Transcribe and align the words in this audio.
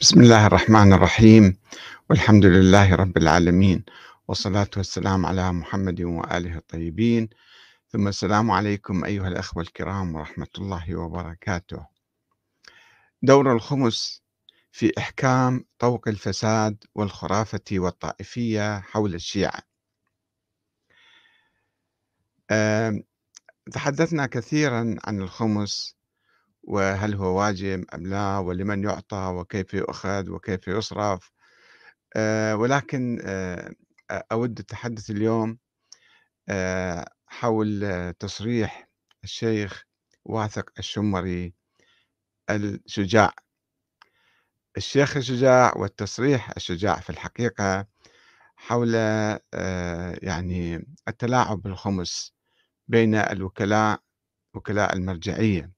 بسم 0.00 0.20
الله 0.20 0.46
الرحمن 0.46 0.92
الرحيم. 0.92 1.58
والحمد 2.10 2.44
لله 2.44 2.94
رب 2.94 3.16
العالمين. 3.16 3.84
والصلاة 4.28 4.70
والسلام 4.76 5.26
على 5.26 5.52
محمد 5.52 6.00
وآله 6.00 6.56
الطيبين. 6.56 7.28
ثم 7.88 8.08
السلام 8.08 8.50
عليكم 8.50 9.04
أيها 9.04 9.28
الأخوة 9.28 9.62
الكرام 9.62 10.14
ورحمة 10.14 10.48
الله 10.58 10.96
وبركاته. 10.96 11.86
دور 13.22 13.52
الخمس 13.52 14.22
في 14.72 14.92
إحكام 14.98 15.64
طوق 15.78 16.08
الفساد 16.08 16.84
والخرافة 16.94 17.64
والطائفية 17.72 18.80
حول 18.80 19.14
الشيعة. 19.14 19.62
تحدثنا 23.72 24.26
كثيرا 24.26 24.96
عن 25.04 25.20
الخمس 25.20 25.96
وهل 26.64 27.14
هو 27.14 27.38
واجب 27.40 27.84
أم 27.94 28.06
لا 28.06 28.38
ولمن 28.38 28.84
يعطى 28.84 29.32
وكيف 29.36 29.74
يؤخذ 29.74 30.30
وكيف 30.30 30.68
يصرف. 30.68 31.32
آه، 32.16 32.56
ولكن 32.56 33.20
آه، 33.26 33.74
أود 34.32 34.58
التحدث 34.58 35.10
اليوم 35.10 35.58
آه، 36.48 37.04
حول 37.26 37.80
تصريح 38.18 38.88
الشيخ 39.24 39.84
واثق 40.24 40.70
الشمري 40.78 41.54
الشجاع. 42.50 43.34
الشيخ 44.76 45.16
الشجاع 45.16 45.72
والتصريح 45.76 46.50
الشجاع 46.56 47.00
في 47.00 47.10
الحقيقة 47.10 47.86
حول 48.56 48.94
يعني 50.22 50.86
التلاعب 51.08 51.62
بالخمس 51.62 52.34
بين 52.88 53.14
الوكلاء 53.14 54.00
وكلاء 54.54 54.92
المرجعية. 54.96 55.72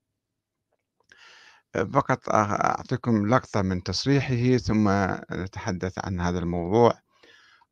فقط 1.74 2.28
أعطيكم 2.28 3.26
لقطة 3.26 3.62
من 3.62 3.82
تصريحه 3.82 4.56
ثم 4.56 4.88
نتحدث 5.32 5.98
عن 5.98 6.20
هذا 6.20 6.38
الموضوع. 6.38 7.02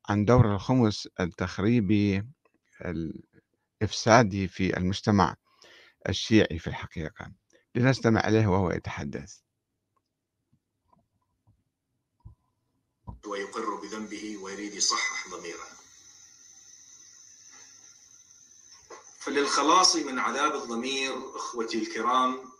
عن 0.08 0.24
دور 0.24 0.54
الخمس 0.54 1.08
التخريبي 1.20 2.22
الإفسادي 3.80 4.48
في 4.48 4.77
المجتمع 4.77 5.36
الشيعي 6.08 6.58
في 6.58 6.66
الحقيقة. 6.66 7.32
لنستمع 7.74 8.28
إليه 8.28 8.46
وهو 8.46 8.70
يتحدث. 8.70 9.38
ويقر 13.27 13.74
بذنبه 13.74 14.36
ويريد 14.36 14.74
يصحح 14.74 15.28
ضميره. 15.28 15.66
فللخلاص 19.18 19.96
من 19.96 20.18
عذاب 20.18 20.55
الضمير 20.55 21.12
إخوتي 21.36 21.78
الكرام 21.78 22.52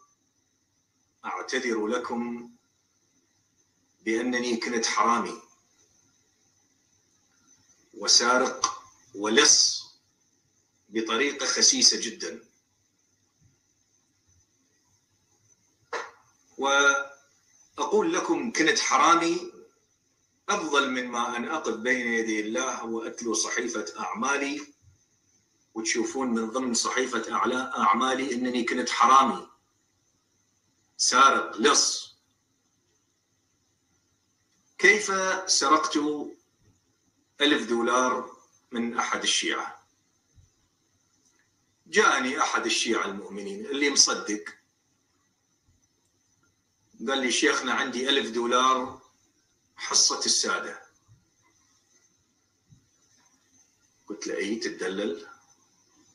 أعتذر 1.25 1.87
لكم 1.87 2.51
بأنني 4.05 4.57
كنت 4.57 4.87
حرامي. 4.87 5.43
وسارق 7.95 8.83
ولص 9.15 9.83
بطريقة 10.89 11.47
خسيسة 11.47 12.01
جدا. 12.01 12.45
وأقول 16.59 18.13
لكم 18.13 18.53
كنت 18.53 18.79
حرامي 18.79 19.53
أفضل 20.49 20.91
من 20.91 21.09
ما 21.09 21.37
أن 21.37 21.49
أقف 21.49 21.75
بين 21.75 22.07
يدي 22.13 22.41
الله 22.41 22.85
وأتلو 22.85 23.35
صحيفة 23.35 23.95
أعمالي. 23.99 24.67
وتشوفون 25.75 26.29
من 26.29 26.51
ضمن 26.51 26.75
صحيفة 26.75 27.35
أعمالي 27.79 28.35
أنني 28.35 28.65
كنت 28.65 28.91
حرامي. 28.91 29.52
سارق 31.03 31.57
لص 31.57 32.15
كيف 34.79 35.13
سرقت 35.51 35.97
ألف 37.41 37.69
دولار 37.69 38.37
من 38.73 38.99
أحد 38.99 39.23
الشيعة؟ 39.23 39.87
جاءني 41.87 42.41
أحد 42.41 42.67
الشيعة 42.67 43.07
المؤمنين 43.07 43.67
اللي 43.67 43.91
مصدق. 43.91 44.45
قال 47.09 47.19
لي 47.19 47.33
شيخنا 47.33 47.75
عندي 47.75 48.09
ألف 48.09 48.31
دولار 48.31 49.03
حصة 49.77 50.25
السادة. 50.27 50.83
قلت 54.07 54.27
له 54.27 54.37
أي 54.37 54.57
تدلل 54.57 55.27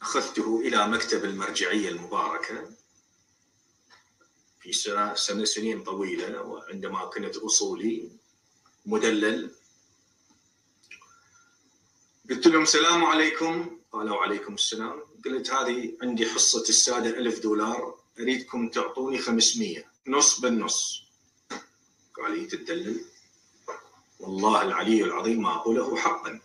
أخذته 0.02 0.60
إلى 0.60 0.88
مكتب 0.88 1.26
المرجعية 1.26 1.90
المباركة. 1.90 2.87
في 4.68 4.74
سنة, 4.74 5.46
سنين 5.46 5.84
طويلة 5.84 6.42
وعندما 6.42 7.06
كنت 7.06 7.38
أصولي 7.38 8.12
مدلل. 8.86 9.52
قلت 12.30 12.48
لهم 12.48 12.64
السلام 12.64 13.06
عليكم. 13.06 13.80
قالوا 13.92 14.18
عليكم 14.18 14.54
السلام. 14.54 15.04
قلت 15.26 15.52
هذه 15.52 15.98
عندي 16.02 16.26
حصة 16.26 16.62
السادة 16.70 17.10
ألف 17.10 17.40
دولار. 17.40 18.00
أريدكم 18.20 18.70
تعطوني 18.70 19.18
500 19.18 19.84
نص 20.08 20.40
بالنص. 20.40 21.04
قال 22.18 22.40
لي 22.40 22.46
تدلل؟ 22.46 23.06
والله 24.20 24.62
العلي 24.62 25.04
العظيم 25.04 25.42
ما 25.42 25.56
أقوله 25.56 25.96
حقا. 25.96 26.42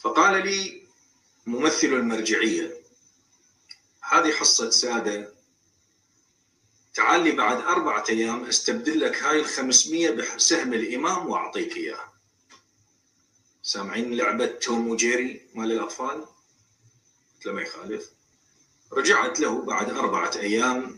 فقال 0.00 0.46
لي 0.46 0.82
ممثل 1.46 1.86
المرجعية 1.86 2.82
هذه 4.00 4.32
حصة 4.32 4.70
سادة 4.70 5.41
تعال 6.94 7.24
لي 7.24 7.30
بعد 7.30 7.56
أربعة 7.56 8.04
أيام 8.08 8.44
أستبدل 8.44 9.00
لك 9.00 9.22
هاي 9.22 9.40
ال 9.40 9.44
500 9.44 10.10
بسهم 10.10 10.72
الإمام 10.72 11.26
وأعطيك 11.26 11.76
إياها. 11.76 12.12
سامعين 13.62 14.14
لعبة 14.14 14.46
توم 14.46 14.88
وجيري 14.88 15.48
مال 15.54 15.72
الأطفال؟ 15.72 16.26
قلت 17.34 17.46
له 17.46 17.52
ما 17.52 17.62
يخالف. 17.62 18.10
رجعت 18.92 19.40
له 19.40 19.62
بعد 19.64 19.90
أربعة 19.90 20.30
أيام. 20.36 20.96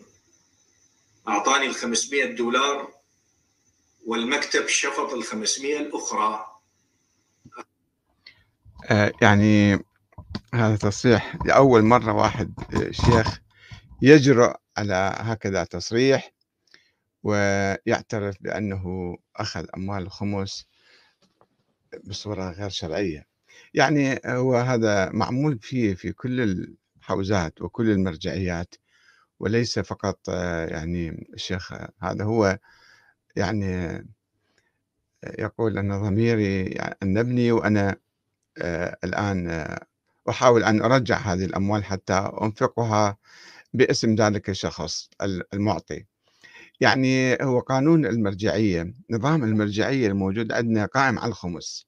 أعطاني 1.29 1.67
ال 1.67 1.75
500 1.75 2.25
دولار 2.25 2.95
والمكتب 4.07 4.67
شفط 4.67 5.13
ال 5.13 5.25
500 5.25 5.79
الأخرى. 5.79 6.47
آه 8.91 9.13
يعني 9.23 9.85
هذا 10.55 10.77
تصريح 10.77 11.37
لأول 11.45 11.83
مرة 11.83 12.13
واحد 12.13 12.55
آه، 12.75 12.91
شيخ 12.91 13.41
يجرؤ 14.03 14.55
على 14.77 15.15
هكذا 15.19 15.65
تصريح 15.65 16.33
ويعترف 17.23 18.37
بأنه 18.41 19.17
أخذ 19.37 19.67
أموال 19.77 20.03
الخمس 20.03 20.67
بصورة 22.05 22.51
غير 22.51 22.69
شرعية. 22.69 23.27
يعني 23.75 24.21
هو 24.27 24.57
هذا 24.57 25.11
معمول 25.11 25.59
فيه 25.59 25.95
في 25.95 26.13
كل 26.13 26.41
الحوزات 27.01 27.63
وكل 27.63 27.91
المرجعيات 27.91 28.75
وليس 29.41 29.79
فقط 29.79 30.29
يعني 30.69 31.29
الشيخ 31.35 31.73
هذا 32.03 32.25
هو 32.25 32.59
يعني 33.37 34.05
يقول 35.39 35.79
أن 35.79 36.03
ضميري 36.03 36.67
أنبني 37.03 37.53
وأنا 37.53 37.97
الآن 39.05 39.69
أحاول 40.29 40.65
أن 40.65 40.83
أرجع 40.83 41.17
هذه 41.17 41.45
الأموال 41.45 41.85
حتى 41.85 42.13
أنفقها. 42.43 43.17
باسم 43.75 44.15
ذلك 44.15 44.51
الشخص 44.51 45.09
المعطي. 45.55 46.07
يعني 46.81 47.35
هو 47.43 47.61
قانون 47.61 48.07
المرجعية 48.07 48.95
نظام 49.11 49.45
المرجعية 49.45 50.07
الموجود 50.07 50.53
عندنا 50.53 50.87
قائم 50.87 51.19
على 51.19 51.29
الخمس. 51.29 51.87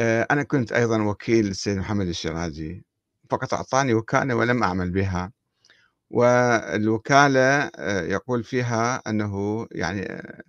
آه، 0.00 0.26
أنا 0.30 0.42
كنت 0.42 0.72
أيضا 0.72 1.02
وكيل 1.02 1.46
السيد 1.46 1.78
محمد 1.78 2.06
الشيرازي 2.06 2.82
فقط 3.30 3.54
أعطاني 3.54 3.94
وكالة 3.94 4.34
ولم 4.34 4.62
أعمل 4.62 4.90
بها. 4.90 5.32
والوكالة 6.10 7.40
آه، 7.76 8.02
يقول 8.02 8.44
فيها 8.44 9.02
أنه 9.06 9.66
يعني 9.72 10.02
آه، 10.12 10.42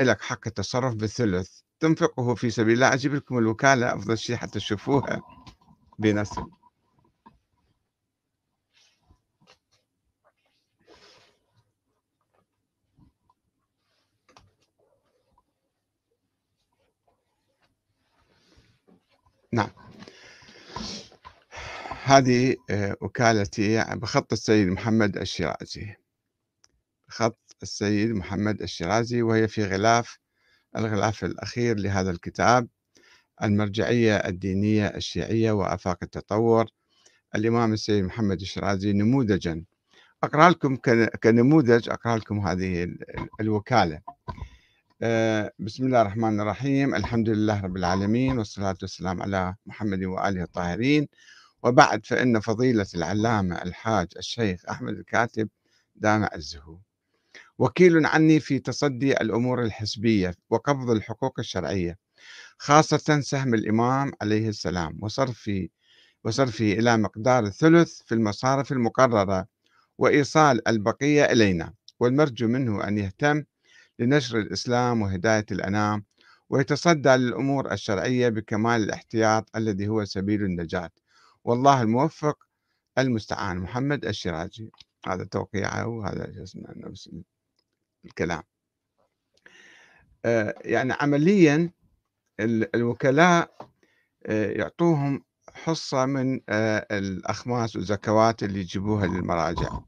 لك 0.00 0.20
حق 0.20 0.40
التصرف 0.46 0.94
بالثلث. 0.94 1.60
تنفقه 1.80 2.34
في 2.34 2.50
سبيل 2.50 2.74
الله. 2.74 2.94
أجيب 2.94 3.14
لكم 3.14 3.38
الوكالة 3.38 3.94
أفضل 3.94 4.18
شيء 4.18 4.36
حتى 4.36 4.58
تشوفوها. 4.58 5.22
بنفسكم 5.98 6.59
نعم. 19.52 19.70
هذه 22.04 22.56
آه، 22.70 22.96
وكالتي 23.00 23.84
بخط 23.94 24.32
السيد 24.32 24.68
محمد 24.68 25.16
الشيرازي. 25.16 25.94
بخط 27.08 27.38
السيد 27.62 28.10
محمد 28.10 28.62
الشيرازي 28.62 29.22
وهي 29.22 29.48
في 29.48 29.64
غلاف 29.64 30.18
الغلاف 30.76 31.24
الأخير 31.24 31.76
لهذا 31.78 32.10
الكتاب 32.10 32.68
المرجعية 33.42 34.16
الدينية 34.16 34.86
الشيعية 34.86 35.52
وآفاق 35.52 35.98
التطور. 36.02 36.66
الإمام 37.34 37.72
السيد 37.72 38.04
محمد 38.04 38.40
الشيرازي 38.40 38.92
نموذجا. 38.92 39.64
أقرأ 40.22 40.50
لكم 40.50 40.76
كنموذج 41.22 41.88
أقرأ 41.90 42.16
لكم 42.16 42.46
هذه 42.46 42.88
الوكالة. 43.40 44.00
بسم 45.00 45.86
الله 45.86 46.02
الرحمن 46.02 46.40
الرحيم. 46.40 46.94
الحمد 46.94 47.28
لله 47.28 47.60
رب 47.60 47.76
العالمين 47.76 48.38
والصلاة 48.38 48.76
والسلام 48.82 49.22
على 49.22 49.54
محمد 49.66 50.04
وآله 50.04 50.42
الطاهرين. 50.42 51.08
وبعد 51.62 52.06
فإن 52.06 52.40
فضيلة 52.40 52.86
العلامة 52.94 53.62
الحاج 53.62 54.08
الشيخ 54.16 54.66
أحمد 54.70 54.98
الكاتب 54.98 55.48
دام 55.96 56.24
عزه 56.24 56.78
وكيل 57.58 58.06
عني 58.06 58.40
في 58.40 58.58
تصدي 58.58 59.12
الأمور 59.12 59.62
الحسبية 59.62 60.34
وقبض 60.50 60.90
الحقوق 60.90 61.38
الشرعية 61.38 61.98
خاصة 62.58 63.20
سهم 63.20 63.54
الإمام 63.54 64.12
عليه 64.22 64.48
السلام 64.48 64.98
وصرفه 65.02 65.68
وصرفه 66.24 66.72
إلى 66.72 66.96
مقدار 66.96 67.44
الثلث 67.44 68.00
في 68.06 68.14
المصارف 68.14 68.72
المقررة 68.72 69.46
وإيصال 69.98 70.68
البقية 70.68 71.24
إلينا 71.24 71.72
والمرجو 72.00 72.48
منه 72.48 72.88
أن 72.88 72.98
يهتم 72.98 73.44
لنشر 74.00 74.38
الإسلام 74.38 75.02
وهداية 75.02 75.46
الأنام 75.50 76.04
ويتصدى 76.50 77.08
للأمور 77.08 77.72
الشرعية 77.72 78.28
بكمال 78.28 78.82
الاحتياط 78.82 79.56
الذي 79.56 79.88
هو 79.88 80.04
سبيل 80.04 80.42
النجاة. 80.44 80.90
والله 81.44 81.82
الموفق 81.82 82.38
المستعان. 82.98 83.56
محمد 83.58 84.04
الشراجي 84.04 84.70
هذا 85.06 85.24
توقيعه 85.24 85.86
وهذا 85.86 86.32
نفس 86.76 87.10
الكلام. 88.04 88.42
آه، 90.24 90.54
يعني 90.64 90.92
عمليا 91.00 91.70
الوكلاء 92.74 93.70
آه، 94.26 94.50
يعطوهم 94.50 95.24
حصة 95.54 96.06
من 96.06 96.40
آه، 96.48 96.86
الأخماس 96.90 97.76
والزكوات 97.76 98.42
اللي 98.42 98.60
يجيبوها 98.60 99.06
للمراجع. 99.06 99.78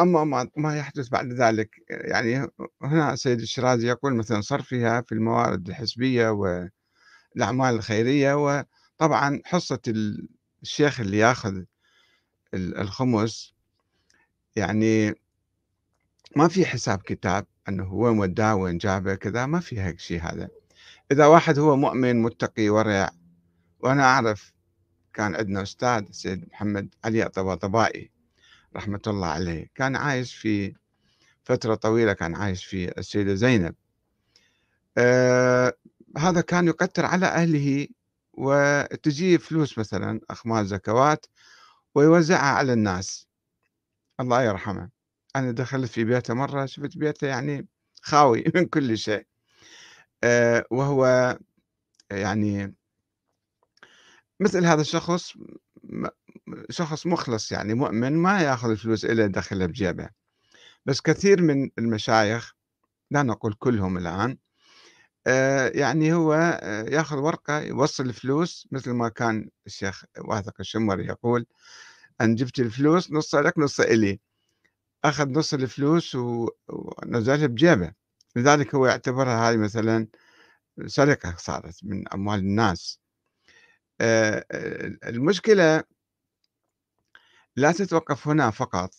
أما 0.00 0.48
ما 0.56 0.78
يحدث 0.78 1.08
بعد 1.08 1.32
ذلك 1.32 1.70
يعني 1.90 2.50
هنا 2.82 3.12
السيد 3.12 3.40
الشرازي 3.40 3.88
يقول 3.88 4.14
مثلا 4.14 4.40
صرفها 4.40 5.00
في 5.00 5.12
الموارد 5.12 5.68
الحزبية 5.68 6.28
والأعمال 6.28 7.74
الخيرية 7.74 8.34
وطبعا 8.34 9.40
حصة 9.44 9.80
الشيخ 10.62 11.00
اللي 11.00 11.18
ياخذ 11.18 11.62
الخمس 12.54 13.54
يعني 14.56 15.14
ما 16.36 16.48
في 16.48 16.66
حساب 16.66 16.98
كتاب 16.98 17.46
إنه 17.68 17.94
وين 17.94 18.18
وداه 18.18 18.54
وين 18.54 18.78
جابه 18.78 19.14
كذا 19.14 19.46
ما 19.46 19.60
في 19.60 19.80
هيك 19.80 20.00
شيء 20.00 20.20
هذا. 20.20 20.48
إذا 21.12 21.26
واحد 21.26 21.58
هو 21.58 21.76
مؤمن 21.76 22.22
متقي 22.22 22.68
ورع 22.68 23.10
وأنا 23.80 24.02
أعرف 24.02 24.52
كان 25.14 25.34
عندنا 25.34 25.62
أستاذ 25.62 26.04
السيد 26.08 26.48
محمد 26.48 26.94
علي 27.04 27.26
الطباطبائي 27.26 28.10
رحمة 28.76 29.00
الله 29.06 29.26
عليه. 29.26 29.70
كان 29.74 29.96
عايش 29.96 30.34
في 30.34 30.74
فترة 31.44 31.74
طويلة 31.74 32.12
كان 32.12 32.34
عايش 32.34 32.64
في 32.64 32.98
السيدة 32.98 33.34
زينب. 33.34 33.74
آه 34.98 35.74
هذا 36.18 36.40
كان 36.40 36.66
يقتر 36.68 37.06
على 37.06 37.26
أهله 37.26 37.88
وتجي 38.32 39.38
فلوس 39.38 39.78
مثلا 39.78 40.20
أخماس 40.30 40.66
زكوات 40.66 41.26
ويوزعها 41.94 42.56
على 42.56 42.72
الناس. 42.72 43.28
الله 44.20 44.42
يرحمه. 44.42 44.90
أنا 45.36 45.50
دخلت 45.52 45.90
في 45.90 46.04
بيته 46.04 46.34
مرة 46.34 46.66
شفت 46.66 46.98
بيته 46.98 47.26
يعني 47.26 47.66
خاوي 48.02 48.44
من 48.54 48.66
كل 48.66 48.98
شيء. 48.98 49.26
آه 50.24 50.64
وهو 50.70 51.38
يعني 52.10 52.74
مثل 54.40 54.64
هذا 54.64 54.80
الشخص 54.80 55.34
شخص 56.70 57.06
مخلص 57.06 57.52
يعني 57.52 57.74
مؤمن 57.74 58.12
ما 58.12 58.42
ياخذ 58.42 58.70
الفلوس 58.70 59.04
إلا 59.04 59.24
يدخلها 59.24 59.66
بجيبه 59.66 60.08
بس 60.86 61.00
كثير 61.00 61.42
من 61.42 61.70
المشايخ 61.78 62.54
لا 63.10 63.22
نقول 63.22 63.54
كلهم 63.54 63.98
الآن 63.98 64.38
آه، 65.26 65.68
يعني 65.74 66.12
هو 66.12 66.34
آه، 66.62 66.82
ياخذ 66.82 67.16
ورقة 67.16 67.60
يوصل 67.60 68.06
الفلوس 68.06 68.68
مثل 68.72 68.90
ما 68.90 69.08
كان 69.08 69.50
الشيخ 69.66 70.04
واثق 70.18 70.54
الشمري 70.60 71.06
يقول 71.06 71.46
أن 72.20 72.34
جبت 72.34 72.60
الفلوس 72.60 73.12
نص 73.12 73.34
لك 73.34 73.58
نص 73.58 73.80
إلي. 73.80 74.20
أخذ 75.04 75.28
نص 75.28 75.54
الفلوس 75.54 76.14
ونزلها 76.68 77.46
بجيبه 77.46 77.92
لذلك 78.36 78.74
هو 78.74 78.86
يعتبرها 78.86 79.50
هذه 79.50 79.56
مثلا 79.56 80.08
سرقة 80.86 81.34
صارت 81.38 81.84
من 81.84 82.08
أموال 82.08 82.38
الناس. 82.40 83.00
آه، 84.00 84.44
المشكلة 85.04 85.82
لا 87.56 87.72
تتوقف 87.72 88.28
هنا 88.28 88.50
فقط. 88.50 88.90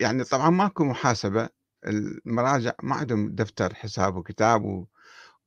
يعني 0.00 0.24
طبعا 0.24 0.50
ماكو 0.50 0.84
محاسبة 0.84 1.48
المراجع 1.86 2.72
ما 2.82 2.94
عندهم 2.94 3.34
دفتر 3.34 3.74
حساب 3.74 4.16
وكتاب 4.16 4.86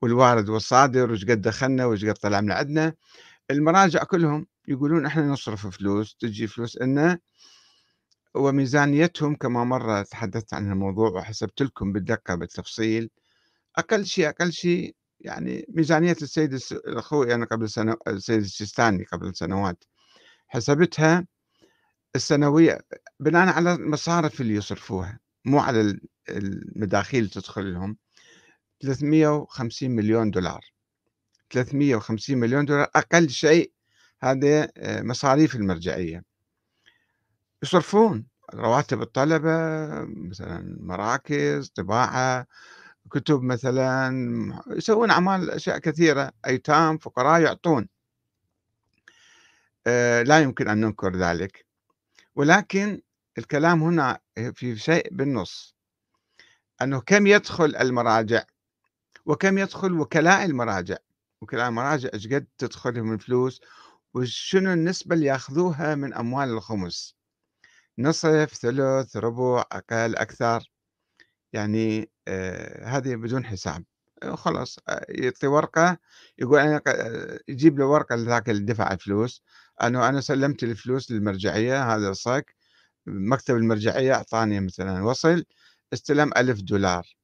والوارد 0.02 0.50
والصادر 0.50 1.12
وش 1.12 1.26
قد 1.26 1.42
دخلنا 1.42 1.86
وش 1.86 2.06
قد 2.06 2.14
طلع 2.14 2.42
من 2.42 2.52
عندنا. 2.52 2.94
المراجع 3.52 4.04
كلهم 4.04 4.48
يقولون 4.68 5.06
إحنا 5.06 5.24
نصرف 5.28 5.68
فلوس 5.68 6.16
تجي 6.16 6.48
فلوس 6.48 6.78
لنا 6.82 7.20
وميزانيتهم 8.36 9.36
كما 9.36 9.64
مرة 9.64 10.02
تحدثت 10.02 10.54
عن 10.54 10.72
الموضوع 10.72 11.10
وحسبت 11.10 11.62
لكم 11.62 11.94
بالدقة 11.94 12.36
بالتفصيل 12.36 13.10
أقل 13.78 14.06
شيء 14.06 14.30
أقل 14.30 14.52
شيء 14.54 14.96
يعني 15.20 15.66
ميزانية 15.70 16.12
السيد 16.22 16.54
الأخوي 16.72 17.34
أنا 17.36 17.46
قبل 17.46 17.70
سنة 17.70 17.98
السيد 18.08 18.42
السيستاني 18.42 19.04
قبل 19.04 19.36
سنوات 19.36 19.84
حسبتها 20.48 21.28
السنوية 22.16 22.82
بناء 23.20 23.48
على 23.48 23.74
المصارف 23.74 24.42
اللي 24.42 24.56
يصرفوها 24.56 25.20
مو 25.46 25.60
على 25.60 26.00
المداخيل 26.30 27.20
اللي 27.20 27.30
تدخل 27.30 27.74
لهم. 27.74 27.98
350 28.82 29.92
مليون 29.92 30.32
دولار. 30.32 30.66
350 31.52 32.38
مليون 32.38 32.66
دولار 32.66 32.88
أقل 32.96 33.30
شيء 33.30 33.72
هذا 34.22 34.72
آه، 34.78 35.02
مصاريف 35.02 35.56
المرجعية. 35.56 36.24
يصرفون 37.64 38.26
رواتب 38.54 39.02
الطلبة 39.02 39.52
مثلا 40.06 40.78
مراكز 40.80 41.70
طباعة 41.70 42.48
كتب 43.12 43.42
مثلا 43.42 44.12
يسوون 44.68 45.12
أعمال 45.12 45.52
أشياء 45.52 45.78
كثيرة 45.78 46.32
أيتام 46.46 46.98
فقراء 46.98 47.42
يعطون. 47.42 47.88
آه، 49.88 50.22
لا 50.22 50.40
يمكن 50.40 50.68
أن 50.68 50.82
ننكر 50.82 51.16
ذلك. 51.16 51.66
ولكن 52.36 53.02
الكلام 53.38 53.84
هنا 53.84 54.20
في 54.54 54.76
شيء 54.78 55.08
بالنص. 55.12 55.76
أنه 56.82 57.02
كم 57.02 57.28
يدخل 57.28 57.76
المراجع؟ 57.76 58.44
وكم 59.26 59.58
يدخل 59.58 59.94
وكلاء 60.00 60.46
المراجع؟ 60.46 60.98
وكلاء 61.42 61.68
المراجع 61.68 62.10
إيش 62.14 62.28
قد 62.28 62.48
تدخلهم 62.58 63.14
الفلوس؟ 63.14 63.62
وشنو 64.14 64.74
النسبة 64.74 65.16
اللي 65.16 65.26
يأخذوها 65.26 65.96
من 65.96 66.14
أموال 66.14 66.50
الخمس؟ 66.50 67.16
نصف 67.98 68.54
ثلث 68.54 69.18
ربع 69.18 69.64
أقل 69.72 70.16
أكثر. 70.16 70.75
يعني 71.56 72.10
آه 72.28 72.86
هذه 72.86 73.16
بدون 73.16 73.46
حساب. 73.46 73.84
خلاص 74.34 74.80
يعطي 75.10 75.48
ورقة 75.48 75.98
يقول 76.38 76.60
أنا 76.60 76.82
يجيب 77.48 77.80
له 77.80 77.86
ورقة 77.86 78.16
لذاك 78.16 78.50
اللي 78.50 78.66
دفع 78.66 78.92
الفلوس. 78.94 79.44
أنه 79.84 80.10
أنا 80.10 80.22
سلمت 80.22 80.64
الفلوس 80.64 81.12
للمرجعية 81.12 81.96
هذا 81.96 82.10
الصك 82.10 82.56
مكتب 83.06 83.56
المرجعية 83.56 84.14
أعطاني 84.14 84.60
مثلا 84.60 85.04
وصل 85.04 85.46
استلم 85.94 86.32
ألف 86.38 86.62
دولار. 86.62 87.16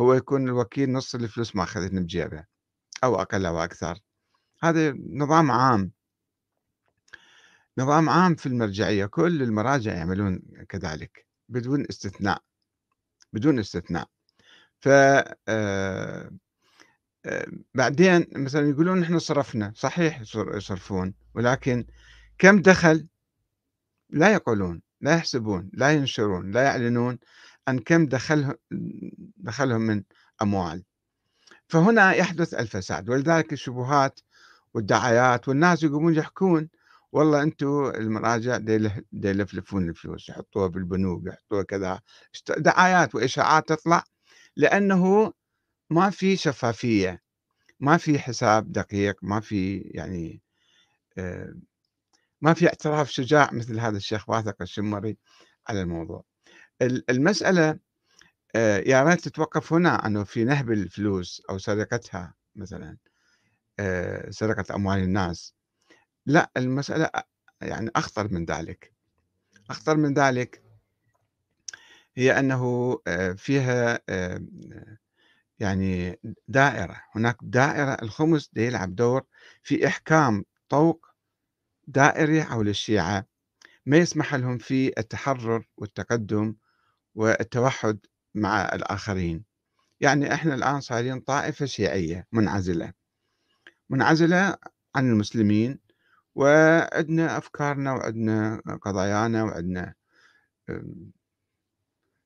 هو 0.00 0.14
يكون 0.14 0.48
الوكيل 0.48 0.92
نص 0.92 1.14
الفلوس 1.14 1.56
ما 1.56 1.62
أخذت 1.62 1.92
بجيبه 1.92 2.44
أو 3.04 3.20
أقل 3.22 3.46
أو 3.46 3.58
أكثر. 3.58 3.98
هذا 4.62 4.94
نظام 5.10 5.50
عام. 5.50 5.92
نظام 7.78 8.08
عام 8.08 8.34
في 8.34 8.46
المرجعية 8.46 9.06
كل 9.06 9.42
المراجع 9.42 9.94
يعملون 9.94 10.42
كذلك 10.68 11.26
بدون 11.48 11.86
استثناء. 11.90 12.42
بدون 13.32 13.58
استثناء. 13.58 14.08
ف 14.80 14.88
آه، 14.88 16.30
آه، 17.26 17.46
بعدين 17.74 18.26
مثلا 18.36 18.68
يقولون 18.68 19.00
نحن 19.00 19.18
صرفنا 19.18 19.72
صحيح 19.76 20.20
يصرفون 20.36 21.14
ولكن 21.34 21.86
كم 22.38 22.62
دخل؟ 22.62 23.08
لا 24.10 24.32
يقولون 24.32 24.82
لا 25.00 25.14
يحسبون 25.14 25.70
لا 25.72 25.92
ينشرون 25.92 26.50
لا 26.50 26.62
يعلنون 26.62 27.18
عن 27.68 27.78
كم 27.78 28.06
دخلهم 28.06 28.54
دخلهم 29.36 29.80
من 29.80 30.02
أموال. 30.42 30.84
فهنا 31.68 32.12
يحدث 32.12 32.54
الفساد 32.54 33.08
ولذلك 33.08 33.52
الشبهات 33.52 34.20
والدعايات 34.74 35.48
والناس 35.48 35.82
يقومون 35.82 36.14
يحكون 36.14 36.68
والله 37.12 37.42
أنتم 37.42 37.86
المراجع 37.86 38.60
يلفلفون 39.12 39.88
الفلوس 39.88 40.28
يحطوها 40.28 40.66
بالبنوك 40.68 41.26
يحطوها 41.26 41.62
كذا 41.62 42.00
دعايات 42.58 43.14
وإشاعات 43.14 43.68
تطلع 43.68 44.04
لأنه 44.56 45.32
ما 45.90 46.10
في 46.10 46.36
شفافية 46.36 47.22
ما 47.80 47.96
في 47.96 48.18
حساب 48.18 48.72
دقيق 48.72 49.16
ما 49.22 49.40
في 49.40 49.78
يعني 49.78 50.42
آه، 51.18 51.54
ما 52.42 52.54
في 52.54 52.66
اعتراف 52.68 53.10
شجاع 53.10 53.50
مثل 53.52 53.80
هذا 53.80 53.96
الشيخ 53.96 54.28
واثق 54.28 54.62
الشمري 54.62 55.18
على 55.68 55.82
الموضوع. 55.82 56.24
المسألة 57.10 57.78
آه، 58.56 58.78
يا 58.78 59.04
ريت 59.04 59.20
تتوقف 59.28 59.72
هنا 59.72 60.06
أنه 60.06 60.24
في 60.24 60.44
نهب 60.44 60.72
الفلوس 60.72 61.42
أو 61.50 61.58
سرقتها 61.58 62.34
مثلا 62.56 62.96
آه، 63.80 64.30
سرقة 64.30 64.74
أموال 64.76 64.98
الناس. 64.98 65.54
لأ 66.26 66.50
المسألة 66.56 67.10
يعني 67.62 67.90
أخطر 67.96 68.32
من 68.32 68.44
ذلك. 68.44 68.92
أخطر 69.70 69.96
من 69.96 70.14
ذلك 70.14 70.62
هي 72.16 72.38
أنه 72.38 72.98
آه، 73.06 73.32
فيها 73.32 74.00
يعني 75.58 76.20
دائرة. 76.48 77.02
هناك 77.14 77.36
دائرة 77.42 77.96
الخمس 78.02 78.50
يلعب 78.56 78.96
دور 78.96 79.22
في 79.62 79.86
إحكام 79.86 80.44
طوق 80.68 81.06
دائري 81.86 82.42
حول 82.42 82.68
الشيعة 82.68 83.26
ما 83.86 83.96
يسمح 83.96 84.34
لهم 84.34 84.58
في 84.58 84.88
التحرر 84.98 85.64
والتقدم 85.76 86.54
والتوحد 87.14 87.98
مع 88.34 88.62
الآخرين. 88.64 89.44
يعني 90.00 90.34
إحنا 90.34 90.54
الآن 90.54 90.80
صايرين 90.80 91.20
طائفة 91.20 91.66
شيعية 91.66 92.26
منعزلة. 92.32 92.92
منعزلة 93.90 94.56
عن 94.94 95.10
المسلمين 95.10 95.78
وعندنا 96.34 97.38
أفكارنا 97.38 97.92
وعندنا 97.92 98.62
قضايانا 98.82 99.42
وعندنا 99.44 99.94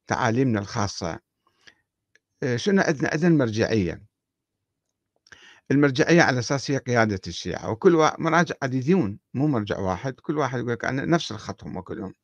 تعاليمنا 0.07 0.61
الخاصة. 0.61 1.21
آه، 2.43 2.57
شنو 2.57 2.83
عندنا؟ 2.83 3.11
عندنا 3.13 3.29
المرجعية. 3.29 4.03
المرجعية 5.71 6.23
على 6.23 6.39
أساس 6.39 6.71
هي 6.71 6.79
قيادة 6.79 7.21
الشيعة 7.27 7.71
وكل 7.71 8.11
مراجع 8.19 8.55
عديدون 8.63 9.19
مو 9.35 9.47
مرجع 9.47 9.79
واحد 9.79 10.15
كل 10.15 10.39
واحد 10.39 10.59
يقول 10.59 10.73
لك 10.73 10.85
أنا 10.85 11.05
نفس 11.05 11.33
الخط 11.33 11.65
هم 11.65 11.81
كلهم 11.81 12.15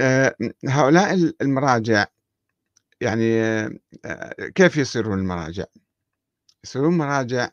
آه، 0.00 0.34
هؤلاء 0.68 1.14
المراجع 1.40 2.06
يعني 3.00 3.42
آه، 4.04 4.30
كيف 4.54 4.76
يصيرون 4.76 5.18
المراجع؟ 5.18 5.64
يصيرون 6.64 6.98
مراجع 6.98 7.50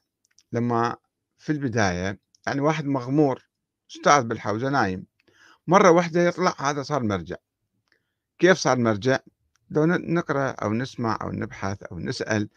لما 0.52 0.96
في 1.38 1.52
البداية 1.52 2.20
يعني 2.48 2.62
واحد 2.62 2.86
مغمور 2.86 3.48
أستاذ 3.92 4.24
بالحوزة 4.24 4.70
نايم 4.70 5.06
مرة 5.68 5.92
واحدة 5.92 6.28
يطلع 6.28 6.56
هذا 6.60 6.84
صار 6.84 7.04
مرجع. 7.04 7.36
كيف 8.40 8.58
صار 8.58 8.78
مرجع؟ 8.78 9.20
لو 9.70 9.86
نقرأ 9.86 10.50
أو 10.50 10.74
نسمع 10.74 11.18
أو 11.22 11.32
نبحث 11.32 11.84
أو 11.84 12.00
نسأل 12.00 12.50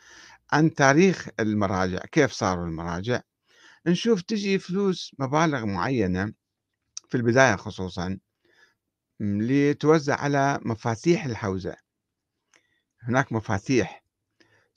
عن 0.52 0.74
تاريخ 0.74 1.28
المراجع 1.40 1.98
كيف 1.98 2.32
صاروا 2.32 2.66
المراجع؟ 2.66 3.20
نشوف 3.86 4.22
تجي 4.22 4.58
فلوس 4.58 5.14
مبالغ 5.18 5.66
معينة 5.66 6.32
في 7.08 7.16
البداية 7.16 7.56
خصوصا 7.56 8.18
لتوزع 9.20 10.14
على 10.20 10.60
مفاتيح 10.62 11.24
الحوزة. 11.24 11.76
هناك 13.00 13.32
مفاتيح 13.32 14.04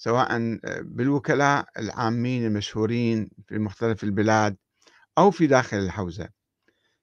سواء 0.03 0.59
بالوكلاء 0.81 1.69
العامين 1.77 2.45
المشهورين 2.45 3.29
في 3.47 3.59
مختلف 3.59 4.03
البلاد 4.03 4.57
أو 5.17 5.31
في 5.31 5.47
داخل 5.47 5.77
الحوزة. 5.77 6.29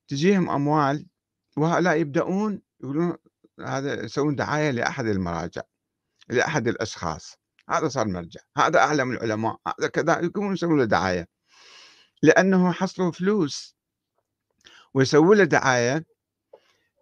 تجيهم 0.08 0.50
أموال 0.50 1.06
وهؤلاء 1.56 1.96
يبدأون 1.96 2.62
يقولون 2.80 3.16
هذا 3.60 4.04
يسوون 4.04 4.34
دعاية 4.34 4.70
لأحد 4.70 5.06
المراجع 5.06 5.62
لأحد 6.28 6.68
الأشخاص. 6.68 7.36
هذا 7.70 7.88
صار 7.88 8.08
مرجع 8.08 8.40
هذا 8.56 8.78
أعلم 8.78 9.10
العلماء 9.10 9.60
هذا 9.66 9.88
كذا 9.88 10.20
يقومون 10.20 10.52
يسوون 10.52 10.78
له 10.78 10.84
دعاية. 10.84 11.28
لأنه 12.22 12.72
حصلوا 12.72 13.12
فلوس 13.12 13.76
ويسووا 14.94 15.34
له 15.34 15.44
دعاية 15.44 16.04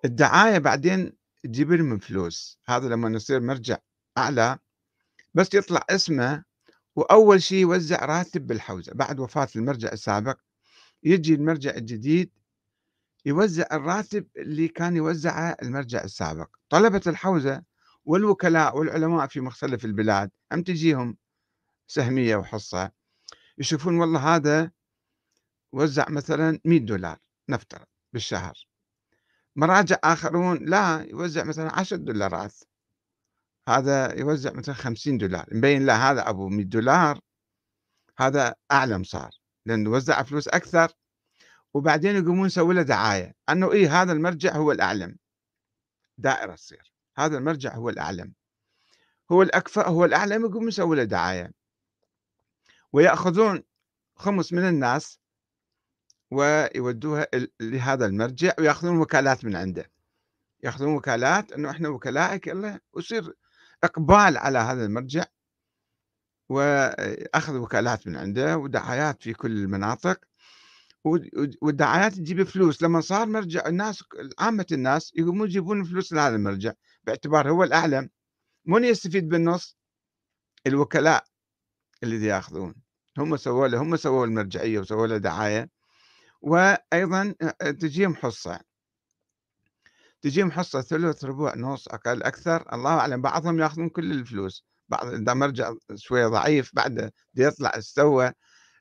الدعاية 0.05 0.59
بعدين 0.59 1.13
تجيب 1.43 1.73
لهم 1.73 1.99
فلوس. 1.99 2.59
هذا 2.67 2.89
لما 2.89 3.17
يصير 3.17 3.41
مرجع 3.41 3.79
أعلى 4.19 4.59
بس 5.35 5.55
يطلع 5.55 5.85
اسمه 5.91 6.45
وأول 6.97 7.43
شيء 7.43 7.59
يوزع 7.59 8.05
راتب 8.05 8.47
بالحوزة. 8.47 8.93
بعد 8.95 9.21
وفاة 9.21 9.49
المرجع 9.57 9.93
السابق 9.93 10.39
يجي 11.03 11.35
المرجع 11.35 11.71
الجديد 11.71 12.31
يوزع 13.27 13.67
الراتب 13.73 14.27
اللي 14.37 14.69
كان 14.69 14.97
يوزعه 14.97 15.57
المرجع 15.63 16.05
السابق. 16.05 16.49
طلبة 16.69 17.03
الحوزة 17.07 17.63
والوكلاء 18.05 18.79
والعلماء 18.79 19.27
في 19.27 19.41
مختلف 19.41 19.85
البلاد 19.85 20.31
هم 20.53 20.63
تجيهم 20.63 21.17
سهمية 21.87 22.37
وحصة 22.37 22.91
يشوفون 23.59 23.99
والله 24.01 24.37
هذا 24.37 24.71
وزع 25.73 26.09
مثلا 26.09 26.61
100 26.65 26.79
دولار 26.79 27.19
نفترض 27.49 27.87
بالشهر. 28.13 28.69
مراجع 29.57 29.97
آخرون 30.05 30.65
لا 30.65 31.07
يوزع 31.11 31.45
مثلا 31.45 31.79
10 31.79 31.97
دولارات. 31.97 32.55
هذا 33.69 34.19
يوزع 34.19 34.53
مثلا 34.53 34.75
50 34.75 35.19
دولار 35.19 35.47
مبين 35.53 35.87
لا 35.87 36.11
هذا 36.11 36.29
أبو 36.29 36.49
100 36.49 36.65
دولار 36.65 37.21
هذا 38.19 38.55
أعلم 38.73 39.05
صار 39.05 39.31
لأنه 39.67 39.91
وزع 39.91 40.23
فلوس 40.23 40.49
أكثر. 40.49 40.93
وبعدين 41.75 42.17
يقومون 42.17 42.47
يسوي 42.47 42.75
له 42.75 42.83
دعاية 42.83 43.35
أنه 43.49 43.73
إيه 43.73 44.03
هذا 44.03 44.13
المرجع 44.13 44.57
هو 44.57 44.73
الأعلم. 44.73 45.17
دائرة 46.19 46.55
تصير. 46.55 46.93
هذا 47.19 47.39
المرجع 47.39 47.75
هو 47.75 47.89
الأعلم. 47.89 48.35
هو 49.33 49.43
الأكفأ 49.43 49.89
هو 49.89 50.05
الأعلم 50.05 50.45
يقوم 50.45 50.69
يسوي 50.69 50.97
له 50.97 51.05
دعاية. 51.05 51.53
ويأخذون 52.93 53.63
خمس 54.17 54.53
من 54.53 54.69
الناس 54.69 55.21
ويودوها 56.31 57.27
لهذا 57.61 58.07
المرجع 58.07 58.53
ويأخذون 58.59 58.99
وكالات 58.99 59.45
من 59.45 59.57
عنده. 59.57 59.91
يأخذون 60.63 60.95
وكالات 60.95 61.53
أنه 61.53 61.71
إحنا 61.71 61.89
وكلائك 61.89 62.49
الله 62.49 62.81
ويصير 62.93 63.35
إقبال 63.85 64.37
على 64.39 64.59
هذا 64.59 64.85
المرجع 64.85 65.25
وأخذ 66.49 67.57
وكالات 67.57 68.07
من 68.07 68.17
عنده 68.17 68.57
ودعايات 68.57 69.23
في 69.23 69.33
كل 69.33 69.51
المناطق 69.53 70.21
والدعايات 71.63 72.15
تجيب 72.15 72.43
فلوس. 72.43 72.83
لما 72.83 73.01
صار 73.01 73.27
مرجع 73.27 73.67
الناس 73.67 74.05
عامة 74.39 74.67
الناس 74.73 75.13
يقومون 75.17 75.49
يجيبون 75.49 75.85
فلوس 75.85 76.13
لهذا 76.13 76.37
المرجع 76.37 76.73
باعتبار 77.05 77.51
هو 77.51 77.65
الأعلم 77.65 78.11
من 78.67 78.85
يستفيد 78.85 79.29
بالنص؟ 79.29 79.79
الوكلاء 80.67 81.25
اللي 82.03 82.27
يأخذون. 82.27 82.75
هم 83.19 83.37
سووا 83.37 83.69
له 83.69 83.83
هم 83.83 83.97
سووا 83.97 84.27
المرجعية 84.27 84.79
وسووا 84.79 85.07
له 85.07 85.17
دعاية. 85.17 85.71
وأيضا 86.41 87.35
تجيهم 87.61 88.15
حصة. 88.15 88.61
تجيهم 90.23 90.51
حصة 90.51 90.81
ثلث 90.81 91.25
ربع 91.25 91.55
نص 91.57 91.89
أقل 91.89 92.23
أكثر 92.23 92.75
الله 92.75 92.91
أعلم 92.91 93.23
بعضهم 93.23 93.61
ياخذون 93.61 93.89
كل 93.89 94.13
الفلوس 94.13 94.65
بعض 94.89 95.07
إذا 95.07 95.35
مرجع 95.35 95.75
شوية 95.95 96.27
ضعيف 96.27 96.71
بعد 96.75 97.11
يطلع 97.35 97.73
استوى 97.79 98.33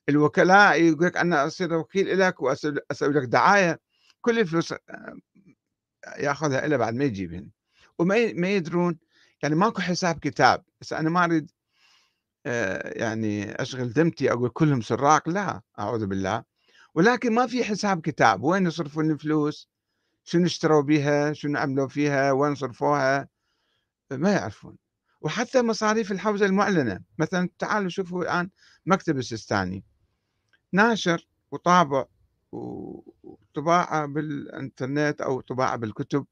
الوكلاء 0.09 0.81
يقول 0.81 1.05
لك 1.05 1.17
أنا 1.17 1.47
أصير 1.47 1.73
وكيل 1.73 2.19
لك 2.19 2.41
وأسوي 2.41 2.73
لك 3.01 3.23
دعاية 3.23 3.79
كل 4.21 4.39
الفلوس 4.39 4.71
آه، 4.71 5.15
ياخذها 6.17 6.65
الا 6.65 6.77
بعد 6.77 6.93
ما 6.93 7.03
يجيبهن. 7.03 7.49
وما 7.99 8.33
ما 8.33 8.47
يدرون 8.49 8.99
يعني 9.43 9.55
ماكو 9.55 9.81
حساب 9.81 10.19
كتاب 10.19 10.63
بس 10.81 10.93
أنا 10.93 11.09
ما 11.09 11.23
أريد 11.23 11.51
آه، 12.45 12.99
يعني 12.99 13.61
أشغل 13.61 13.89
ذمتي 13.89 14.31
أقول 14.31 14.49
كلهم 14.49 14.81
سراق 14.81 15.29
لا 15.29 15.61
أعوذ 15.79 16.05
بالله. 16.05 16.43
ولكن 16.95 17.33
ما 17.33 17.47
في 17.47 17.63
حساب 17.63 18.01
كتاب 18.01 18.43
وين 18.43 18.67
يصرفون 18.67 19.11
الفلوس؟ 19.11 19.69
شنو 20.27 20.45
اشتروا 20.45 20.81
بها 20.81 21.33
شنو 21.33 21.59
عملوا 21.59 21.87
فيها 21.87 22.31
وين 22.31 22.55
صرفوها 22.55 23.27
ما 24.11 24.31
يعرفون. 24.31 24.77
وحتى 25.21 25.61
مصاريف 25.61 26.11
الحوزة 26.11 26.45
المعلنة. 26.45 26.99
مثلا 27.17 27.49
تعالوا 27.59 27.89
شوفوا 27.89 28.23
الآن 28.23 28.49
مكتب 28.85 29.17
السيستاني. 29.17 29.83
ناشر 30.73 31.27
وطابع 31.51 32.05
وطباعة 32.51 34.05
بالإنترنت 34.05 35.21
أو 35.21 35.41
طباعة 35.41 35.75
بالكتب 35.75 36.25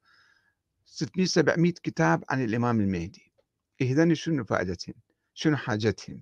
600 0.86 1.26
700 1.26 1.74
كتاب 1.84 2.24
عن 2.30 2.44
الإمام 2.44 2.80
المهدي. 2.80 3.34
إذن 3.82 4.16
شنو 4.16 4.44
فائدتهم 4.46 4.96
شنو 5.34 5.58
حاجتهم 5.58 6.22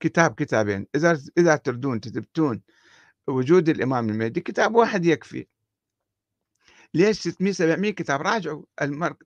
كتاب 0.00 0.34
كتابين. 0.34 0.86
إذا 0.94 1.20
إذا 1.38 1.56
تردون 1.56 2.00
تثبتون 2.00 2.62
وجود 3.26 3.68
الإمام 3.68 4.08
المهدي 4.08 4.40
كتاب 4.40 4.74
واحد 4.74 5.04
يكفي. 5.06 5.46
ليش 6.94 7.20
600 7.20 7.52
700 7.52 7.92
كتاب 7.92 8.22
راجعوا 8.22 8.64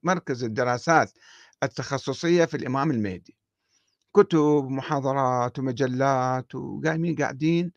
مركز 0.03 0.43
الدراسات 0.43 1.11
التخصصية 1.63 2.45
في 2.45 2.57
الإمام 2.57 2.91
المهدي. 2.91 3.37
كتب 4.15 4.67
محاضرات 4.69 5.59
ومجلات 5.59 6.55
وقايمين 6.55 7.15
قاعدين. 7.15 7.71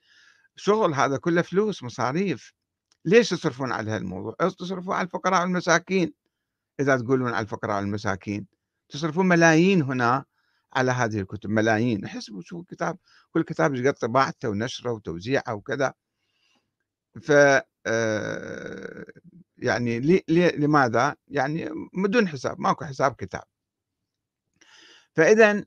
شغل 0.56 0.94
هذا 0.94 1.16
كله 1.16 1.42
فلوس 1.42 1.82
مصاريف. 1.82 2.54
ليش 3.04 3.32
يصرفون 3.32 3.72
على 3.72 3.90
هالموضوع؟ 3.90 4.34
تصرفون 4.58 4.94
على 4.94 5.04
الفقراء 5.04 5.42
والمساكين. 5.42 6.12
إذا 6.80 6.96
تقولون 6.96 7.32
على 7.34 7.44
الفقراء 7.44 7.76
والمساكين 7.76 8.46
تصرفون 8.88 9.28
ملايين 9.28 9.82
هنا 9.82 10.24
على 10.72 10.90
هذه 10.90 11.20
الكتب 11.20 11.50
ملايين. 11.50 12.04
احسبوا 12.04 12.42
شو 12.42 12.62
كتاب 12.62 12.98
كل 13.30 13.42
كتاب 13.42 13.74
إيش 13.74 13.86
قد 13.86 13.94
طباعته 13.94 14.48
ونشره 14.48 14.92
وتوزيعه 14.92 15.54
وكذا. 15.54 15.94
ف 17.22 17.32
يعني 19.62 20.22
لماذا؟ 20.56 21.16
يعني 21.28 21.70
بدون 21.94 22.28
حساب 22.28 22.60
ماكو 22.60 22.84
حساب 22.84 23.12
كتاب. 23.14 23.42
فإذا 25.16 25.64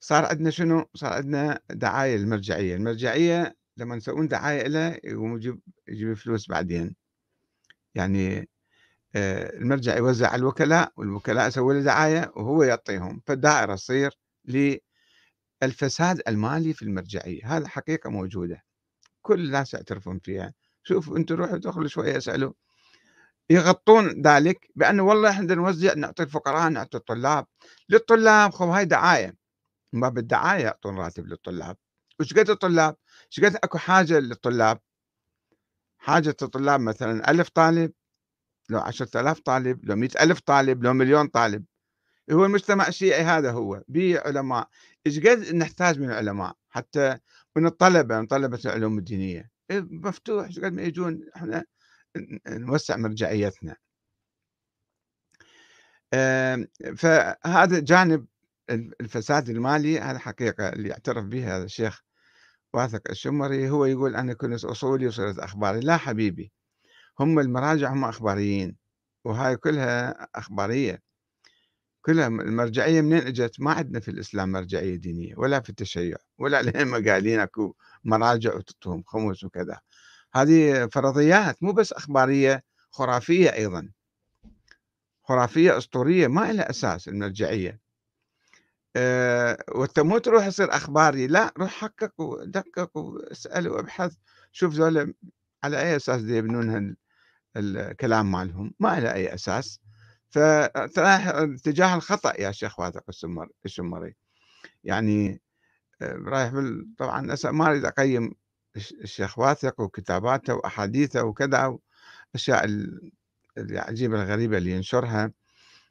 صار 0.00 0.24
عندنا 0.24 0.50
شنو؟ 0.50 0.84
صار 0.94 1.12
عندنا 1.12 1.60
دعاية 1.70 2.16
المرجعية، 2.16 2.76
المرجعية 2.76 3.56
لما 3.76 3.96
يسوون 3.96 4.28
دعاية 4.28 4.68
لها 4.68 5.00
يقوم 5.04 5.36
يجيب 5.36 5.60
يجيب 5.88 6.14
فلوس 6.14 6.48
بعدين. 6.48 6.96
يعني 7.94 8.48
آه، 9.16 9.56
المرجع 9.58 9.96
يوزع 9.96 10.28
على 10.28 10.40
الوكلاء 10.40 10.92
والوكلاء 10.96 11.48
يسوي 11.48 11.74
له 11.74 11.82
دعاية 11.84 12.32
وهو 12.36 12.62
يعطيهم. 12.62 13.22
فالدائرة 13.26 13.74
تصير 13.74 14.10
للفساد 15.62 16.22
المالي 16.28 16.72
في 16.74 16.82
المرجعية. 16.82 17.56
هذا 17.56 17.68
حقيقة 17.68 18.10
موجودة. 18.10 18.62
كل 19.22 19.40
الناس 19.40 19.74
يعترفون 19.74 20.18
فيها. 20.18 20.54
شوف 20.82 21.16
أنتم 21.16 21.34
روحوا 21.34 21.58
دخلوا 21.58 21.88
شوية 21.88 22.16
اسألوا. 22.16 22.52
يغطون 23.50 24.22
ذلك 24.22 24.70
بأنه 24.76 25.02
والله 25.02 25.30
إحنا 25.30 25.54
نوزع 25.54 25.94
نعطي 25.94 26.22
الفقراء 26.22 26.68
نعطي 26.68 26.96
الطلاب. 26.96 27.46
للطلاب 27.88 28.52
خو 28.52 28.64
هاي 28.64 28.84
دعاية. 28.84 29.36
ما 29.92 30.08
بالدعاية 30.08 30.62
يعطون 30.64 30.98
راتب 30.98 31.26
للطلاب. 31.26 31.76
وش 32.20 32.34
قد 32.34 32.50
الطلاب؟ 32.50 32.96
إيش 33.26 33.44
قد 33.44 33.56
أكو 33.64 33.78
حاجة 33.78 34.18
للطلاب؟ 34.18 34.80
حاجة 35.98 36.36
الطلاب 36.42 36.80
مثلا 36.80 37.30
ألف 37.30 37.48
طالب 37.48 37.92
لو 38.70 38.78
عشرة 38.78 39.20
آلاف 39.20 39.40
طالب 39.40 39.84
لو 39.84 39.96
مئة 39.96 40.22
ألف 40.22 40.40
طالب 40.40 40.84
لو 40.84 40.92
مليون 40.92 41.26
طالب. 41.26 41.64
هو 42.32 42.44
المجتمع 42.44 42.88
الشيعي 42.88 43.22
هذا 43.22 43.50
هو. 43.50 43.82
به 43.88 44.20
علماء. 44.20 44.68
إيش 45.06 45.18
قد 45.18 45.54
نحتاج 45.54 46.00
من 46.00 46.10
علماء 46.10 46.54
حتى 46.70 47.18
من 47.56 47.66
الطلبة 47.66 48.20
من 48.20 48.26
طلبة 48.26 48.60
العلوم 48.64 48.98
الدينية. 48.98 49.50
إيه، 49.70 49.80
مفتوح. 49.90 50.46
إيش 50.46 50.58
قد 50.58 50.72
ما 50.72 50.82
يجون 50.82 51.20
إحنا 51.36 51.64
نوسع 52.48 52.96
مرجعيتنا. 52.96 53.76
فهذا 56.96 57.80
جانب 57.80 58.26
الفساد 58.70 59.48
المالي 59.48 60.00
هذا 60.00 60.18
حقيقة 60.18 60.68
اللي 60.68 60.88
يعترف 60.88 61.24
به 61.24 61.56
هذا 61.56 61.64
الشيخ 61.64 62.02
واثق 62.74 63.02
الشمري. 63.10 63.70
هو 63.70 63.84
يقول 63.84 64.16
أنا 64.16 64.34
كنت 64.34 64.64
أصولي 64.64 65.06
وصرت 65.06 65.38
أخباري. 65.38 65.80
لا 65.80 65.96
حبيبي 65.96 66.52
هم 67.20 67.38
المراجع 67.38 67.92
هم 67.92 68.04
أخباريين 68.04 68.76
وهاي 69.24 69.56
كلها 69.56 70.28
أخبارية. 70.34 71.02
كلها 72.02 72.26
المرجعية 72.26 73.00
منين 73.00 73.26
إجت؟ 73.26 73.60
ما 73.60 73.72
عندنا 73.72 74.00
في 74.00 74.10
الإسلام 74.10 74.52
مرجعية 74.52 74.96
دينية 74.96 75.34
ولا 75.36 75.60
في 75.60 75.70
التشيع 75.70 76.16
ولا 76.38 76.60
الأئمة 76.62 77.04
قايلين 77.10 77.40
أكو 77.40 77.74
مراجع 78.04 78.54
وتطهم 78.54 79.02
خمس 79.06 79.44
وكذا. 79.44 79.80
هذه 80.34 80.86
فرضيات 80.86 81.62
مو 81.62 81.72
بس 81.72 81.92
أخبارية 81.92 82.64
خرافية 82.90 83.52
أيضا. 83.52 83.90
خرافية 85.22 85.78
أسطورية 85.78 86.26
ما 86.26 86.52
لها 86.52 86.70
أساس 86.70 87.08
المرجعية. 87.08 87.80
أه 88.96 89.58
مو 89.98 90.18
تروح 90.18 90.46
يصير 90.46 90.76
أخباري 90.76 91.26
لا 91.26 91.52
روح 91.58 91.70
حقق 91.70 92.20
ودقق 92.20 92.96
واسأل 92.96 93.68
وابحث 93.68 94.14
شوف 94.52 94.74
ذولا 94.74 95.14
على 95.64 95.80
أي 95.80 95.96
أساس 95.96 96.20
يبنون 96.22 96.96
الكلام 97.56 98.32
مالهم؟ 98.32 98.74
ما 98.80 99.00
له 99.00 99.12
أي 99.14 99.34
أساس. 99.34 99.80
فرايح 100.30 101.26
اتجاه 101.26 101.94
الخطأ 101.94 102.40
يا 102.40 102.52
شيخ 102.52 102.80
واثق 102.80 103.04
الشمري 103.64 104.16
يعني 104.84 105.42
آه، 106.02 106.14
رايح 106.14 106.52
بال... 106.52 106.94
طبعا 106.98 107.36
ما 107.44 107.66
أريد 107.66 107.84
أقيم 107.84 108.32
الشيخ 108.76 109.38
واثق 109.38 109.80
وكتاباته 109.80 110.54
واحاديثه 110.54 111.22
وكذا 111.22 111.78
الاشياء 112.34 112.64
العجيبة 113.58 114.22
الغريبة 114.22 114.58
اللي 114.58 114.70
ينشرها 114.70 115.32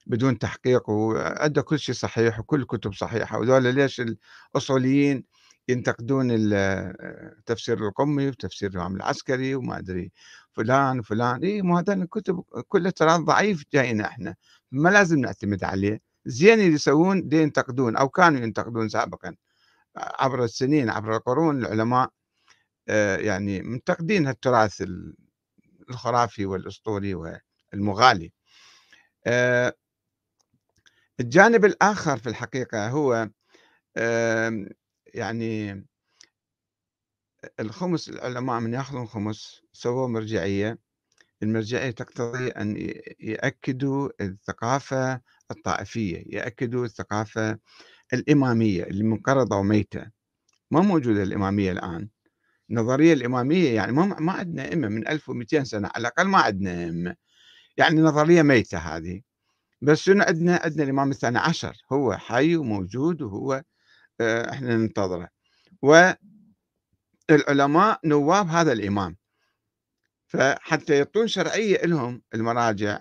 بدون 0.08 0.40
تحقيق 0.40 0.90
وأدى 0.90 1.62
كل 1.62 1.80
شيء 1.80 1.96
صحيح 1.96 2.40
وكل 2.40 2.62
الكتب 2.62 2.94
صحيحة. 2.94 3.40
وذولا 3.40 3.70
ليش 3.72 4.02
الأصوليين 4.56 5.24
ينتقدون 5.68 6.28
تفسير 7.46 7.88
القمي 7.88 8.28
وتفسير 8.28 8.70
الإمام 8.70 8.96
العسكري 8.96 9.56
وما 9.56 9.78
أدري 9.78 10.12
فلان 10.52 11.00
وفلان. 11.00 11.44
إي 11.44 11.62
مو 11.62 11.78
هذا 11.78 11.94
الكتب 11.94 12.44
كلها 12.68 12.92
ترى 12.92 13.18
ضعيف 13.18 13.64
جاينا 13.74 14.06
إحنا. 14.06 14.36
ما 14.72 14.90
لازم 14.90 15.20
نعتمد 15.20 15.64
عليه. 15.64 16.02
زين 16.26 16.60
اللي 16.60 16.74
يسوون 16.74 17.28
دي 17.28 17.42
ينتقدون 17.42 17.96
أو 17.96 18.10
كانوا 18.10 18.42
ينتقدون 18.42 18.90
سابقا 18.90 19.36
عبر 19.98 20.44
السنين 20.44 20.90
عبر 20.90 21.16
القرون 21.16 21.60
العلماء 21.60 22.10
يعني 23.20 23.62
منتقدين 23.62 24.28
التراث 24.28 24.84
الخرافي 25.90 26.46
والأسطوري 26.46 27.16
والمغالي. 27.74 28.32
آه، 29.28 29.74
الجانب 31.20 31.66
الآخر 31.66 32.18
في 32.18 32.30
الحقيقة 32.30 32.90
هو 32.90 33.30
يعني 35.14 35.86
الخمس 37.60 38.10
العلماء 38.10 38.60
من 38.60 38.74
يأخذون 38.74 39.06
خمس 39.08 39.62
سووا 39.74 40.08
مرجعية. 40.08 40.80
المرجعية 41.44 41.92
تقتضي 41.92 42.48
أن 42.50 42.94
يأكدوا 43.20 44.10
الثقافة 44.22 45.22
الطائفية 45.52 46.24
يأكدوا 46.38 46.86
الثقافة 46.86 47.60
الإمامية 48.14 48.84
اللي 48.84 49.04
منقرضة 49.04 49.58
وميتة. 49.58 50.12
ما 50.72 50.82
موجودة 50.82 51.24
الإمامية 51.24 51.72
الآن. 51.72 52.10
النظرية 52.72 53.14
الإمامية 53.14 53.76
يعني 53.76 53.92
ما 53.92 54.06
ما 54.20 54.32
عندنا 54.34 54.66
أئمة 54.66 54.88
من 54.88 55.08
1200 55.08 55.64
سنة 55.64 55.90
على 55.96 56.02
الأقل 56.02 56.24
ما 56.28 56.38
عندنا 56.40 56.84
أئمة 56.86 57.16
يعني 57.78 58.02
نظرية 58.02 58.42
ميتة 58.42 58.78
هذه. 58.78 59.22
بس 59.82 60.00
شنو 60.00 60.24
عندنا 60.24 60.62
عندنا 60.64 60.84
الإمام 60.84 61.12
الثاني 61.12 61.38
عشر 61.40 61.78
هو 61.94 62.18
حي 62.18 62.56
وموجود 62.56 63.22
وهو 63.22 63.64
آه، 64.22 64.52
إحنا 64.52 64.78
ننتظره. 64.78 65.30
والعلماء 67.30 68.00
نواب 68.06 68.48
هذا 68.48 68.72
الإمام. 68.74 69.18
فحتى 70.28 70.98
يعطون 70.98 71.28
شرعية 71.28 71.78
لهم 71.86 72.22
المراجع 72.36 73.00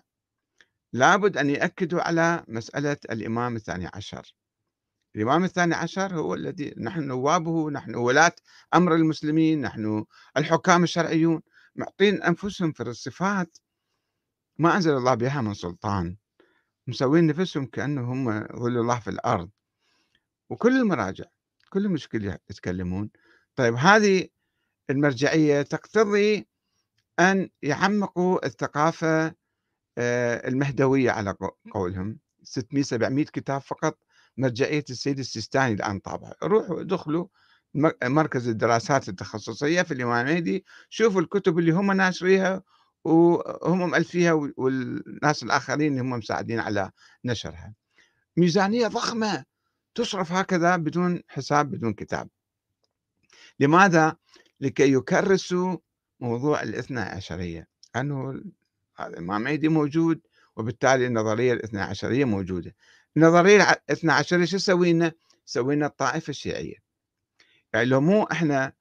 لابد 0.93 1.37
أن 1.37 1.51
يأكدوا 1.51 2.01
على 2.03 2.45
مسألة 2.49 2.97
الإمام 3.13 3.57
الثاني 3.57 3.91
عشر. 3.95 4.35
الإمام 5.19 5.45
الثاني 5.45 5.75
عشر 5.75 6.15
هو 6.15 6.35
الذي 6.35 6.75
نحن 6.77 7.01
نوابه 7.01 7.71
نحن 7.71 7.95
ولاة 7.95 8.33
أمر 8.75 8.95
المسلمين 8.95 9.61
نحن 9.61 10.05
الحكام 10.37 10.83
الشرعيون. 10.83 11.43
معطين 11.77 12.23
أنفسهم 12.23 12.73
في 12.73 12.83
الصفات 12.83 13.59
ما 14.59 14.77
أنزل 14.77 14.97
الله 14.97 15.15
بها 15.15 15.41
من 15.41 15.55
سلطان. 15.55 16.17
مسوين 16.87 17.27
نفسهم 17.27 17.67
كأنهم 17.67 18.29
هم 18.29 18.47
ظل 18.57 18.79
الله 18.79 18.99
في 19.01 19.11
الأرض. 19.11 19.51
وكل 20.51 20.77
المراجع 20.77 21.25
كل 21.71 21.89
مشكلة 21.89 22.39
يتكلمون. 22.51 23.11
طيب 23.57 23.75
هذه 23.75 24.29
المرجعية 24.91 25.63
تقتضي 25.63 26.49
أن 27.21 27.51
يعمقوا 27.63 28.47
الثقافة 28.47 29.35
آه، 29.99 30.49
المهدوية 30.49 31.11
على 31.11 31.35
قولهم. 31.73 32.19
600 32.43 32.83
700 32.83 33.25
كتاب 33.25 33.61
فقط 33.61 33.99
مرجعية 34.39 34.85
السيد 34.91 35.19
السيستاني 35.19 35.75
الآن 35.75 35.99
طابعة 35.99 36.33
روحوا 36.43 36.83
دخلوا 36.83 37.27
مركز 38.05 38.49
الدراسات 38.49 39.09
التخصصية 39.09 39.83
في 39.83 39.95
الإمام 39.95 40.27
المهدي 40.27 40.65
شوفوا 40.91 41.21
الكتب 41.21 41.59
اللي 41.59 41.73
هم 41.73 41.93
ناشريها 41.93 42.63
وهم 43.05 43.79
مؤلفيها 43.79 44.33
والناس 44.33 45.43
الآخرين 45.43 45.93
اللي 45.93 46.03
هم 46.03 46.11
مساعدين 46.11 46.61
على 46.61 46.91
نشرها. 47.25 47.75
ميزانية 48.37 48.87
ضخمة 48.87 49.45
تصرف 49.95 50.33
هكذا 50.33 50.77
بدون 50.77 51.23
حساب 51.29 51.71
بدون 51.71 51.93
كتاب. 51.93 52.29
لماذا؟ 53.61 54.17
لكي 54.61 54.93
يكرسوا 54.93 55.77
موضوع 56.21 56.63
الاثنى 56.63 57.01
عشرية. 57.01 57.69
أنه 57.97 58.43
الإمام 59.01 59.47
عيدي 59.47 59.69
موجود 59.69 60.21
وبالتالي 60.57 61.07
النظرية 61.07 61.53
الاثنى 61.53 61.81
عشرية 61.81 62.25
موجودة. 62.25 62.75
النظرية 63.17 63.71
الاثنى 63.71 64.13
عشرية 64.13 64.45
شو 64.45 64.59
سوينا؟ 64.59 65.13
سوينا 65.45 65.87
الطائفة 65.87 66.31
الشيعية. 66.31 66.77
يعني 67.73 67.87
لو 67.87 68.01
مو 68.01 68.23
إحنا 68.23 68.73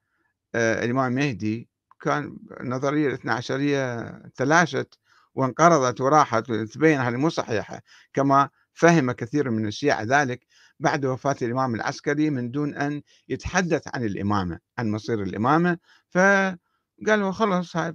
آه 0.55 0.85
الإمام 0.85 1.11
مهدي 1.11 1.69
كان 2.01 2.37
النظرية 2.61 3.07
الاثنى 3.07 3.31
عشرية 3.31 4.09
تلاشت 4.35 4.99
وانقرضت 5.35 6.01
وراحت 6.01 6.49
وتبين 6.49 6.99
هذه 6.99 7.15
مو 7.15 7.29
صحيحة. 7.29 7.81
كما 8.13 8.49
فهم 8.73 9.11
كثير 9.11 9.49
من 9.49 9.67
الشيعة 9.67 10.03
ذلك 10.03 10.45
بعد 10.79 11.05
وفاة 11.05 11.35
الإمام 11.41 11.75
العسكري 11.75 12.29
من 12.29 12.51
دون 12.51 12.75
أن 12.75 13.01
يتحدث 13.29 13.83
عن 13.95 14.03
الإمامة 14.03 14.59
عن 14.77 14.91
مصير 14.91 15.23
الإمامة. 15.23 15.77
فقالوا 16.09 17.31
خلص 17.31 17.75
هاي 17.77 17.93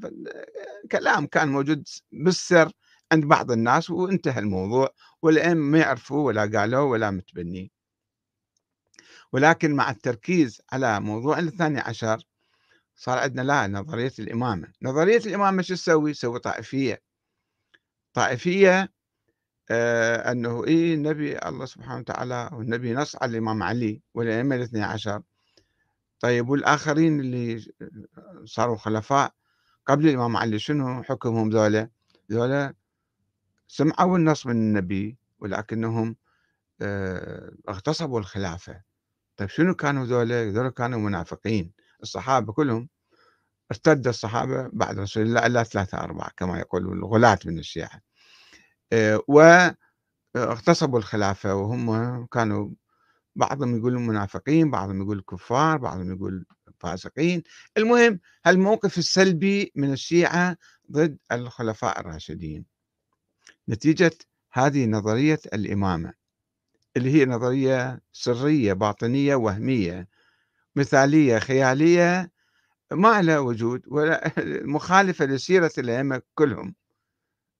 كلام 0.92 1.26
كان 1.26 1.48
موجود 1.48 1.88
بالسر 2.12 2.72
عند 3.12 3.24
بعض 3.24 3.50
الناس 3.50 3.90
وانتهى 3.90 4.38
الموضوع 4.40 4.88
والآن 5.22 5.56
ما 5.56 5.78
يعرفوا 5.78 6.26
ولا 6.26 6.42
قالوا 6.58 6.90
ولا 6.90 7.10
متبني 7.10 7.72
ولكن 9.32 9.74
مع 9.74 9.90
التركيز 9.90 10.62
على 10.72 11.00
موضوع 11.00 11.38
الثاني 11.38 11.80
عشر 11.80 12.26
صار 12.96 13.18
عندنا 13.18 13.42
لا 13.42 13.66
نظرية 13.66 14.12
الإمامة. 14.18 14.72
نظرية 14.82 15.16
الإمامة 15.18 15.62
شو 15.62 15.74
تسوي؟ 15.74 16.12
تسوي 16.12 16.38
طائفية. 16.38 17.02
طائفية 18.12 18.92
آه 19.70 20.32
أنه 20.32 20.64
إيه 20.64 20.94
النبي 20.94 21.38
الله 21.38 21.66
سبحانه 21.66 22.00
وتعالى 22.00 22.50
والنبي 22.52 22.94
نص 22.94 23.16
على 23.16 23.30
الإمام 23.30 23.62
علي 23.62 24.02
والأئمة 24.14 24.56
الاثني 24.56 24.82
عشر. 24.82 25.22
طيب 26.20 26.48
والآخرين 26.48 27.20
اللي 27.20 27.72
صاروا 28.44 28.76
خلفاء 28.76 29.34
قبل 29.86 30.08
الإمام 30.08 30.36
علي 30.36 30.58
شنو 30.58 31.02
حكمهم 31.02 31.50
ذولا؟ 31.50 31.90
ذولا 32.32 32.74
سمعوا 33.72 34.18
النص 34.18 34.46
من 34.46 34.52
النبي 34.56 35.18
ولكنهم 35.38 36.16
آه 36.80 37.52
اغتصبوا 37.68 38.20
الخلافة. 38.20 38.82
طيب 39.36 39.48
شنو 39.48 39.74
كانوا 39.74 40.06
ذولا؟ 40.06 40.50
ذولا 40.50 40.70
كانوا 40.70 40.98
منافقين. 41.00 41.72
الصحابة 42.02 42.52
كلهم 42.52 42.88
ارتد 43.70 44.08
الصحابة 44.08 44.70
بعد 44.72 44.98
رسول 44.98 45.22
الله 45.22 45.46
إلا 45.46 45.62
ثلاثة 45.62 45.98
أربعة 45.98 46.30
كما 46.36 46.58
يقولون 46.58 46.98
الغلاة 46.98 47.38
من 47.44 47.58
الشيعة. 47.58 48.00
آه، 48.92 49.22
واغتصبوا 50.34 50.98
الخلافة 50.98 51.54
وهم 51.54 52.26
كانوا 52.26 52.70
بعضهم 53.36 53.76
يقول 53.76 53.98
منافقين 53.98 54.70
بعضهم 54.70 55.02
يقول 55.02 55.24
كفار 55.30 55.76
بعضهم 55.78 56.12
يقول 56.12 56.44
فاسقين. 56.80 57.42
المهم 57.76 58.20
هالموقف 58.46 58.98
السلبي 58.98 59.72
من 59.76 59.92
الشيعة 59.92 60.56
ضد 60.92 61.18
الخلفاء 61.32 62.00
الراشدين. 62.00 62.71
نتيجة 63.68 64.12
هذه 64.52 64.86
نظرية 64.86 65.40
الإمامة 65.54 66.12
اللي 66.96 67.10
هي 67.10 67.24
نظرية 67.26 68.00
سرية 68.12 68.72
باطنية 68.72 69.34
وهمية 69.34 70.08
مثالية 70.76 71.38
خيالية 71.38 72.30
ما 72.92 73.22
لها 73.22 73.38
وجود 73.38 73.82
ولا 73.88 74.32
مخالفة 74.76 75.24
لسيرة 75.24 75.72
الأئمة 75.78 76.22
كلهم. 76.34 76.74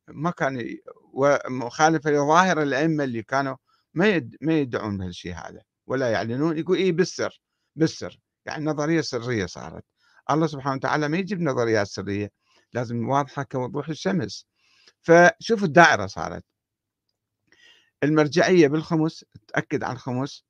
ما 0.08 0.30
كان 0.30 0.76
ومخالفة 1.14 2.10
لظاهر 2.10 2.62
الأئمة 2.62 3.04
اللي 3.04 3.22
كانوا 3.22 3.56
ما 3.94 4.30
ما 4.40 4.58
يدعون 4.58 4.98
بهالشيء 4.98 5.34
هذا 5.34 5.62
ولا 5.86 6.10
يعلنون 6.10 6.58
يقول 6.58 6.76
إيه 6.78 6.92
بالسر 6.92 7.40
بالسر. 7.76 8.20
يعني 8.46 8.64
نظرية 8.64 9.00
سرية 9.00 9.46
صارت. 9.46 9.84
الله 10.30 10.46
سبحانه 10.46 10.76
وتعالى 10.76 11.08
ما 11.08 11.18
يجيب 11.18 11.40
نظريات 11.42 11.86
سرية 11.86 12.30
لازم 12.72 13.08
واضحة 13.08 13.42
كوضوح 13.42 13.88
الشمس. 13.88 14.46
فشوف 15.02 15.64
الدائرة 15.64 16.06
صارت. 16.06 16.44
المرجعية 18.02 18.68
بالخمس 18.68 19.24
تأكد 19.48 19.84
على 19.84 19.92
الخمس 19.92 20.44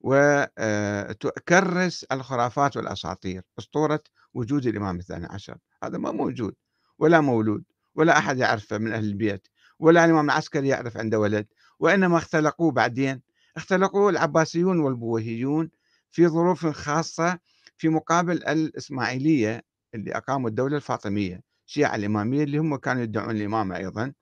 وتكرس 0.00 2.06
آه، 2.10 2.14
الخرافات 2.14 2.76
والأساطير 2.76 3.42
أسطورة 3.58 4.00
وجود 4.34 4.66
الإمام 4.66 4.98
الثاني 4.98 5.26
عشر. 5.26 5.58
هذا 5.84 5.98
ما 5.98 6.12
موجود 6.12 6.54
ولا 6.98 7.20
مولود 7.20 7.64
ولا 7.94 8.18
أحد 8.18 8.38
يعرفه 8.38 8.78
من 8.78 8.92
أهل 8.92 9.04
البيت 9.04 9.48
ولا 9.78 10.04
الإمام 10.04 10.24
العسكري 10.24 10.68
يعرف 10.68 10.96
عنده 10.96 11.20
ولد 11.20 11.46
وإنما 11.78 12.18
اختلقوه 12.18 12.72
بعدين. 12.72 13.22
اختلقوه 13.56 14.10
العباسيون 14.10 14.80
والبويهيون 14.80 15.70
في 16.10 16.28
ظروف 16.28 16.66
خاصة 16.66 17.38
في 17.76 17.88
مقابل 17.88 18.44
الإسماعيلية 18.44 19.64
اللي 19.94 20.16
أقاموا 20.16 20.48
الدولة 20.48 20.76
الفاطمية. 20.76 21.45
الشيعة 21.66 21.96
الإمامية 21.96 22.44
اللي 22.44 22.58
هم 22.58 22.76
كانوا 22.76 23.02
يدعون 23.02 23.36
الإمامة 23.36 23.76
أيضا 23.76 24.12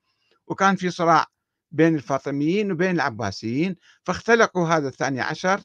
وكان 0.46 0.76
في 0.76 0.90
صراع 0.90 1.26
بين 1.70 1.94
الفاطميين 1.94 2.72
وبين 2.72 2.90
العباسيين 2.90 3.76
فاختلقوا 4.04 4.68
هذا 4.68 4.88
الثاني 4.88 5.20
عشر 5.20 5.60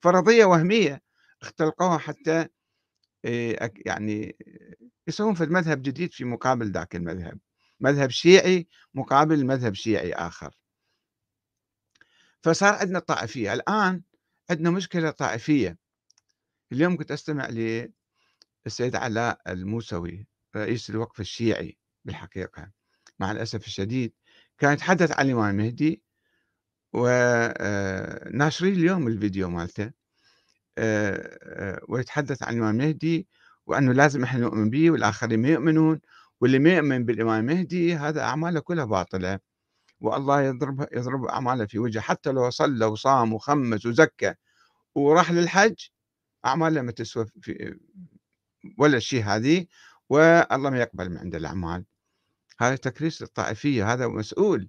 فرضية 0.00 0.44
وهمية 0.44 1.02
اختلقوها 1.42 1.98
حتى 1.98 2.48
آه، 3.24 3.70
يعني 3.86 4.36
يسوون 5.08 5.34
في 5.34 5.44
المذهب 5.44 5.82
جديد 5.82 6.12
في 6.12 6.24
مقابل 6.24 6.72
ذاك 6.72 6.96
المذهب. 6.96 7.38
مذهب 7.80 8.10
شيعي 8.10 8.68
مقابل 8.94 9.46
مذهب 9.46 9.74
شيعي 9.74 10.12
آخر. 10.12 10.54
فصار 12.42 12.74
عندنا 12.74 12.98
طائفية. 12.98 13.52
الآن 13.52 14.02
عندنا 14.50 14.70
مشكلة 14.70 15.10
طائفية. 15.10 15.78
اليوم 16.72 16.96
كنت 16.96 17.10
أستمع 17.10 17.48
للسيد 17.48 18.96
علاء 18.96 19.40
الموسوي. 19.48 20.26
رئيس 20.56 20.90
الوقف 20.90 21.20
الشيعي 21.20 21.78
بالحقيقة. 22.04 22.70
مع 23.18 23.32
الأسف 23.32 23.66
الشديد 23.66 24.12
كان 24.58 24.72
يتحدث 24.72 25.12
عن 25.12 25.26
الإمام 25.26 25.60
المهدي 25.60 26.02
وناشرين 26.92 28.72
آه، 28.74 28.78
اليوم 28.78 29.08
الفيديو 29.08 29.50
مالته 29.50 29.92
آه، 30.78 31.38
آه، 31.42 31.80
ويتحدث 31.88 32.42
عن 32.42 32.54
الإمام 32.54 32.80
المهدي 32.80 33.28
وأنه 33.66 33.92
لازم 33.92 34.24
إحنا 34.24 34.40
نؤمن 34.40 34.70
به 34.70 34.90
والآخرين 34.90 35.42
ما 35.42 35.48
يؤمنون 35.48 36.00
واللي 36.40 36.58
ما 36.58 36.76
يؤمن 36.76 37.04
بالإمام 37.04 37.50
المهدي 37.50 37.94
هذا 37.96 38.20
أعماله 38.22 38.60
كلها 38.60 38.84
باطلة. 38.84 39.38
والله 40.00 40.42
يضرب 40.42 40.86
يضرب 40.92 41.24
أعماله 41.24 41.66
في 41.66 41.78
وجهه 41.78 42.00
حتى 42.00 42.30
لو 42.32 42.50
صلى 42.50 42.84
وصام 42.86 43.32
وخمس 43.32 43.86
وزكى 43.86 44.34
وراح 44.94 45.32
للحج 45.32 45.76
أعماله 46.46 46.82
ما 46.82 46.92
تسوى 46.92 47.26
في 47.42 47.78
ولا 48.78 48.98
شيء 48.98 49.24
هذه. 49.24 49.66
والله 50.08 50.70
ما 50.70 50.78
يقبل 50.78 51.10
من 51.10 51.18
عند 51.18 51.34
الأعمال. 51.34 51.84
هذا 52.60 52.76
تكريس 52.76 53.22
للطائفية 53.22 53.92
هذا 53.92 54.06
مسؤول. 54.06 54.68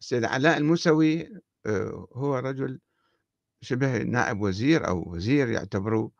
السيد 0.00 0.24
علاء 0.24 0.56
الموسوي 0.56 1.28
آه، 1.66 2.08
هو 2.12 2.38
رجل 2.38 2.80
شبه 3.60 3.98
نائب 3.98 4.40
وزير 4.40 4.88
أو 4.88 5.14
وزير 5.14 5.48
يعتبروا 5.48 6.10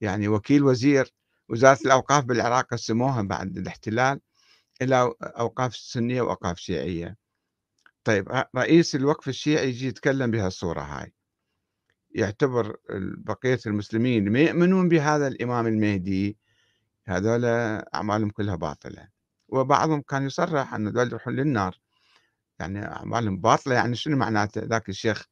يعني 0.00 0.28
وكيل 0.28 0.64
وزير. 0.64 1.14
وزارة 1.48 1.78
الأوقاف 1.86 2.24
بالعراق 2.24 2.66
قسموها 2.66 3.22
بعد 3.22 3.56
الاحتلال 3.56 4.20
إلى 4.82 5.14
أوقاف 5.22 5.76
سنية 5.76 6.22
وأوقاف 6.22 6.58
شيعية. 6.58 7.16
طيب 8.04 8.44
رئيس 8.56 8.94
الوقف 8.94 9.28
الشيعي 9.28 9.68
يجي 9.68 9.86
يتكلم 9.86 10.30
بهالصورة 10.30 10.80
هاي. 10.80 11.12
يعتبر 12.10 12.76
بقية 13.18 13.58
المسلمين 13.66 14.32
ما 14.32 14.40
يؤمنون 14.40 14.88
بهذا 14.88 15.28
الإمام 15.28 15.66
المهدي. 15.66 16.38
هذول 17.06 17.44
أعمالهم 17.94 18.30
كلها 18.30 18.56
باطلة. 18.56 19.08
وبعضهم 19.48 20.02
كان 20.02 20.26
يصرح 20.26 20.74
أن 20.74 20.86
هذول 20.88 21.08
يروحون 21.08 21.36
للنار. 21.36 21.80
يعني 22.60 22.86
أعمالهم 22.86 23.40
باطلة 23.40 23.74
يعني 23.74 23.96
شنو 23.96 24.16
معناته؟ 24.16 24.60
ذاك 24.64 24.88
الشيخ 24.88 25.26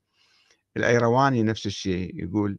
الأيرواني 0.76 1.42
نفس 1.42 1.66
الشيء 1.66 2.24
يقول 2.24 2.58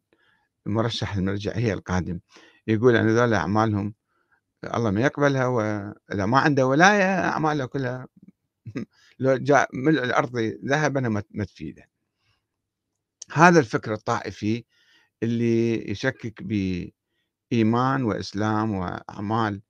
مرشح 0.66 1.16
المرجعية 1.16 1.74
القادم 1.74 2.20
يقول 2.68 2.96
أن 2.96 3.10
هذول 3.10 3.34
أعمالهم 3.34 3.94
الله 4.64 4.92
ما 4.92 5.02
يقبلها 5.02 5.46
وإذا 5.48 6.26
ما 6.26 6.40
عنده 6.40 6.68
ولاية 6.68 7.20
أعماله 7.30 7.66
كلها 7.66 8.08
لو 9.20 9.38
جاء 9.38 9.70
ملء 9.74 10.04
الأرض 10.04 10.38
ذهبا 10.66 11.24
ما 11.32 11.44
تفيده 11.46 11.90
هذا 13.32 13.60
الفكر 13.60 13.94
الطائفي 13.94 14.66
اللي 15.24 15.92
يشكك 15.92 16.44
بإيمان 17.54 18.04
وإسلام 18.04 18.72
وأعمال 18.72 19.62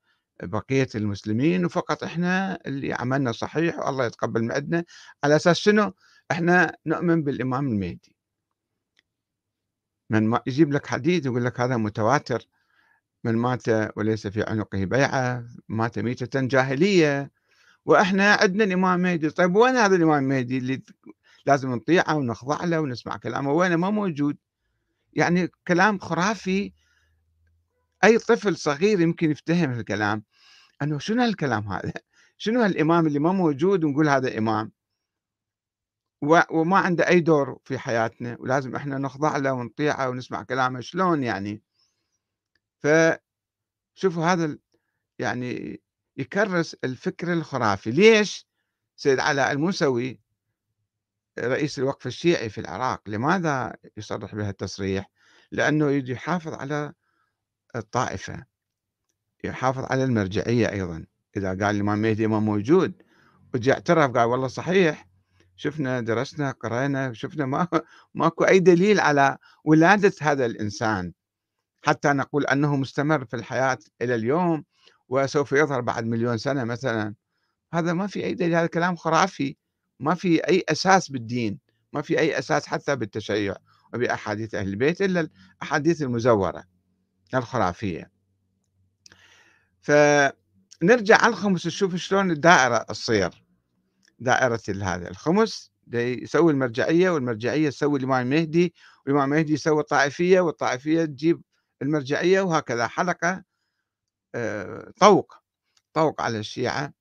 بقية 0.44 0.88
المسلمين 0.96 1.66
وفقط 1.66 2.04
إحنا 2.04 2.60
اللي 2.66 2.94
عملنا 2.94 3.32
صحيح 3.32 3.80
والله 3.80 4.06
يتقبل 4.06 4.42
من 4.44 4.52
عندنا 4.52 4.84
على 5.24 5.36
أساس 5.36 5.58
شنو؟ 5.58 5.94
إحنا 6.32 6.78
نؤمن 6.86 7.24
بالإمام 7.24 7.68
المهدي. 7.68 8.16
من 10.10 10.28
ما 10.28 10.42
يجيب 10.48 10.74
لك 10.74 10.88
حديث 10.88 11.26
يقول 11.26 11.46
لك 11.46 11.60
هذا 11.60 11.78
متواتر 11.78 12.48
من 13.24 13.36
مات 13.36 13.98
وليس 13.98 14.28
في 14.28 14.44
عنقه 14.44 14.86
بيعة 14.86 15.46
مات 15.70 16.00
ميتة 16.00 16.42
جاهلية 16.42 17.32
وإحنا 17.86 18.34
عندنا 18.34 18.64
الإمام 18.64 19.00
المهدي 19.00 19.30
طيب 19.30 19.56
وين 19.56 19.76
هذا 19.76 19.96
الإمام 19.96 20.24
المهدي 20.24 20.58
اللي 20.58 20.82
لازم 21.46 21.72
نطيعه 21.72 22.16
ونخضع 22.16 22.66
له 22.66 22.80
ونسمع 22.82 23.18
كلامه؟ 23.18 23.52
وينه؟ 23.52 23.76
ما 23.76 23.90
موجود. 23.90 24.38
يعني 25.14 25.52
كلام 25.68 26.00
خرافي 26.00 26.74
أي 28.04 28.18
طفل 28.18 28.58
صغير 28.58 29.02
يمكن 29.02 29.32
يفتهم 29.32 29.80
الكلام. 29.80 30.24
أنه 30.82 31.00
شنو 31.00 31.22
هالكلام 31.24 31.68
هذا؟ 31.72 31.94
شنو 32.38 32.62
هالإمام 32.62 33.08
اللي 33.08 33.20
ما 33.20 33.32
موجود 33.32 33.84
ونقول 33.84 34.10
هذا 34.10 34.38
إمام؟ 34.38 34.72
وما 36.52 36.78
عنده 36.78 37.08
أي 37.08 37.20
دور 37.20 37.60
في 37.66 37.78
حياتنا 37.78 38.38
ولازم 38.40 38.76
إحنا 38.76 38.98
نخضع 38.98 39.38
له 39.38 39.54
ونطيعه 39.54 40.10
ونسمع 40.10 40.44
كلامه 40.44 40.80
شلون 40.80 41.24
يعني؟ 41.24 41.64
فشوفوا 42.80 44.26
هذا 44.26 44.58
يعني 45.20 45.82
يكرس 46.18 46.74
الفكر 46.84 47.34
الخرافي. 47.34 47.92
ليش؟ 47.92 48.48
سيد 48.96 49.20
علاء 49.20 49.52
الموسوي 49.52 50.20
رئيس 51.40 51.80
الوقف 51.80 52.08
الشيعي 52.08 52.50
في 52.50 52.62
العراق 52.62 53.10
لماذا 53.10 53.76
يصرح 53.98 54.36
بهذا 54.36 54.50
التصريح 54.50 55.10
لأنه 55.52 55.92
يحافظ 55.92 56.54
على 56.54 56.94
الطائفة 57.76 58.46
يحافظ 59.44 59.86
على 59.92 60.04
المرجعية 60.04 60.72
أيضا. 60.72 61.06
إذا 61.38 61.50
قال 61.50 61.76
الإمام 61.76 62.02
مهدي 62.02 62.28
ما 62.28 62.40
موجود 62.40 62.94
وجاء 63.54 63.76
اعترف 63.76 64.12
قال 64.12 64.26
والله 64.26 64.48
صحيح 64.48 65.08
شفنا 65.56 66.02
درسنا 66.02 66.52
قرأنا 66.52 67.14
شفنا 67.14 67.46
ما 67.46 67.68
ماكو 68.16 68.44
أي 68.44 68.60
دليل 68.60 69.00
على 69.00 69.38
ولادة 69.64 70.14
هذا 70.22 70.46
الإنسان. 70.46 71.14
حتى 71.86 72.14
نقول 72.14 72.46
أنه 72.46 72.76
مستمر 72.76 73.26
في 73.26 73.36
الحياة 73.36 73.78
إلى 74.02 74.16
اليوم 74.16 74.64
وسوف 75.10 75.52
يظهر 75.52 75.82
بعد 75.82 76.06
مليون 76.06 76.38
سنة 76.38 76.64
مثلا. 76.64 77.16
هذا 77.74 77.94
ما 77.94 78.08
في 78.08 78.26
أي 78.26 78.34
دليل 78.34 78.56
هذا 78.56 78.68
كلام 78.68 78.96
خرافي. 78.96 79.58
ما 80.00 80.16
في 80.16 80.48
أي 80.48 80.64
أساس 80.70 81.12
بالدين 81.12 81.60
ما 81.94 82.02
في 82.02 82.20
أي 82.20 82.40
أساس 82.40 82.68
حتى 82.68 82.96
بالتشيع. 82.96 83.56
وبأحاديث 83.94 84.56
أهل 84.56 84.68
البيت 84.68 85.02
إلا 85.02 85.30
الأحاديث 85.62 86.02
المزورة. 86.02 86.64
الخرافية 87.40 88.12
فنرجع 89.82 91.18
على 91.18 91.28
الخمس 91.28 91.68
نشوف 91.68 91.96
شلون 91.96 92.32
الدائرة 92.32 92.78
تصير. 92.78 93.44
دائرة 94.20 94.62
هذا 94.82 95.10
الخمس 95.10 95.72
يسوي 95.94 96.52
المرجعية 96.52 97.10
والمرجعية 97.10 97.70
تسوي 97.70 98.00
الإمام 98.00 98.22
المهدي 98.22 98.74
والإمام 99.06 99.34
المهدي 99.34 99.54
يسوي 99.54 99.80
الطائفية 99.82 100.40
والطائفية 100.40 101.06
تجيب 101.06 101.42
المرجعية 101.82 102.42
وهكذا 102.42 102.88
حلقة 102.88 103.44
آه، 104.36 104.92
طوق 105.00 105.34
طوق 105.94 106.22
على 106.22 106.40
الشيعة 106.40 106.94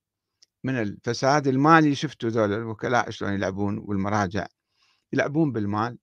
من 0.65 0.81
الفساد 0.81 1.47
المالي. 1.47 1.95
شفتوا 1.95 2.31
ذول 2.31 2.53
الوكلاء 2.53 3.11
شلون 3.11 3.33
يلعبون 3.33 3.79
والمراجع؟ 3.79 4.47
يلعبون 5.13 5.53
بالمال. 5.53 5.99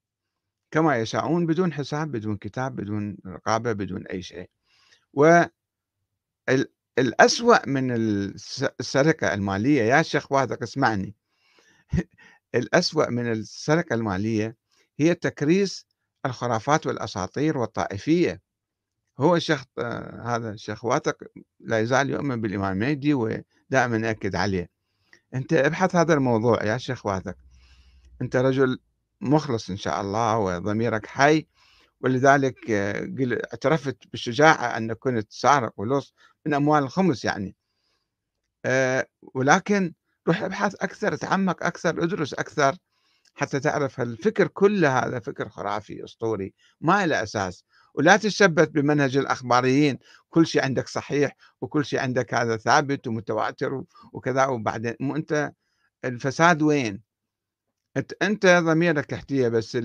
كما 0.71 0.97
يشاءون 0.97 1.45
بدون 1.45 1.73
حساب 1.73 2.11
بدون 2.11 2.37
كتاب 2.37 2.75
بدون 2.75 3.17
رقابة 3.25 3.73
بدون 3.73 4.07
أي 4.07 4.21
شيء. 4.21 4.49
والأسوأ 6.97 7.67
من 7.67 7.91
السرقة 7.91 9.33
المالية 9.33 9.81
يا 9.81 10.01
شيخ 10.01 10.31
واثق 10.31 10.63
اسمعني. 10.63 11.15
الأسوأ 12.55 13.09
من 13.09 13.31
السرقة 13.31 13.93
المالية 13.93 14.55
هي 14.99 15.15
تكريس 15.15 15.85
الخرافات 16.25 16.87
والأساطير 16.87 17.57
والطائفية. 17.57 18.41
هو 19.19 19.35
الشيخ 19.35 19.63
هذا 20.25 20.51
الشيخ 20.51 20.85
واثق 20.85 21.17
لا 21.59 21.79
يزال 21.79 22.09
يؤمن 22.09 22.41
بالإمام 22.41 22.73
المهدي 22.73 23.13
ودائما 23.13 23.97
يأكد 24.07 24.35
عليه. 24.35 24.69
أنت 25.33 25.53
ابحث 25.53 25.95
هذا 25.95 26.13
الموضوع 26.13 26.63
يا 26.63 26.77
شيخ 26.77 27.05
واثق 27.05 27.35
أنت 28.21 28.35
رجل 28.35 28.79
مخلص 29.21 29.69
إن 29.69 29.77
شاء 29.77 30.01
الله 30.01 30.37
وضميرك 30.37 31.05
حي 31.05 31.47
ولذلك 32.01 32.71
اعترفت 33.51 33.97
بالشجاعة 34.11 34.77
أن 34.77 34.93
كنت 34.93 35.31
سارق 35.31 35.73
ولص 35.77 36.13
من 36.45 36.53
أموال 36.53 36.83
الخمس 36.83 37.25
يعني. 37.25 37.55
آه، 38.65 39.07
ولكن 39.33 39.93
روح 40.27 40.41
ابحث 40.41 40.75
أكثر 40.75 41.15
تعمق 41.15 41.63
أكثر 41.63 42.03
ادرس 42.03 42.33
أكثر 42.33 42.75
حتى 43.35 43.59
تعرف 43.59 44.01
الفكر 44.01 44.47
كله 44.47 44.99
هذا 44.99 45.19
فكر 45.19 45.49
خرافي 45.49 46.03
أسطوري 46.03 46.53
ما 46.81 47.05
له 47.05 47.23
أساس. 47.23 47.65
ولا 47.93 48.17
تشبث 48.17 48.67
بمنهج 48.67 49.17
الأخباريين 49.17 49.99
كل 50.29 50.47
شيء 50.47 50.63
عندك 50.63 50.87
صحيح 50.87 51.35
وكل 51.61 51.85
شيء 51.85 51.99
عندك 51.99 52.33
هذا 52.33 52.57
ثابت 52.57 53.07
ومتواتر 53.07 53.83
وكذا 54.13 54.45
وبعدين 54.45 54.95
أنت 55.01 55.51
الفساد 56.05 56.61
وين؟ 56.61 57.08
أنت 58.21 58.45
ضميرك 58.45 59.13
احتيه 59.13 59.47
بس 59.47 59.77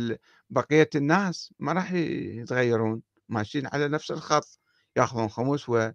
بقية 0.50 0.90
الناس 0.94 1.54
ما 1.58 1.72
راح 1.72 1.92
يتغيرون 1.92 3.02
ماشيين 3.28 3.66
على 3.66 3.88
نفس 3.88 4.10
الخط 4.10 4.60
ياخذون 4.96 5.28
خمس 5.28 5.68
و 5.68 5.90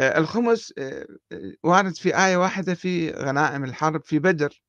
آه، 0.00 0.18
الخمس 0.18 0.74
آه، 0.78 1.06
آه، 1.32 1.52
وارد 1.62 1.94
في 1.96 2.16
آية 2.26 2.36
واحدة 2.36 2.74
في 2.74 3.10
غنائم 3.10 3.64
الحرب 3.64 4.04
في 4.04 4.18
بدر. 4.18 4.62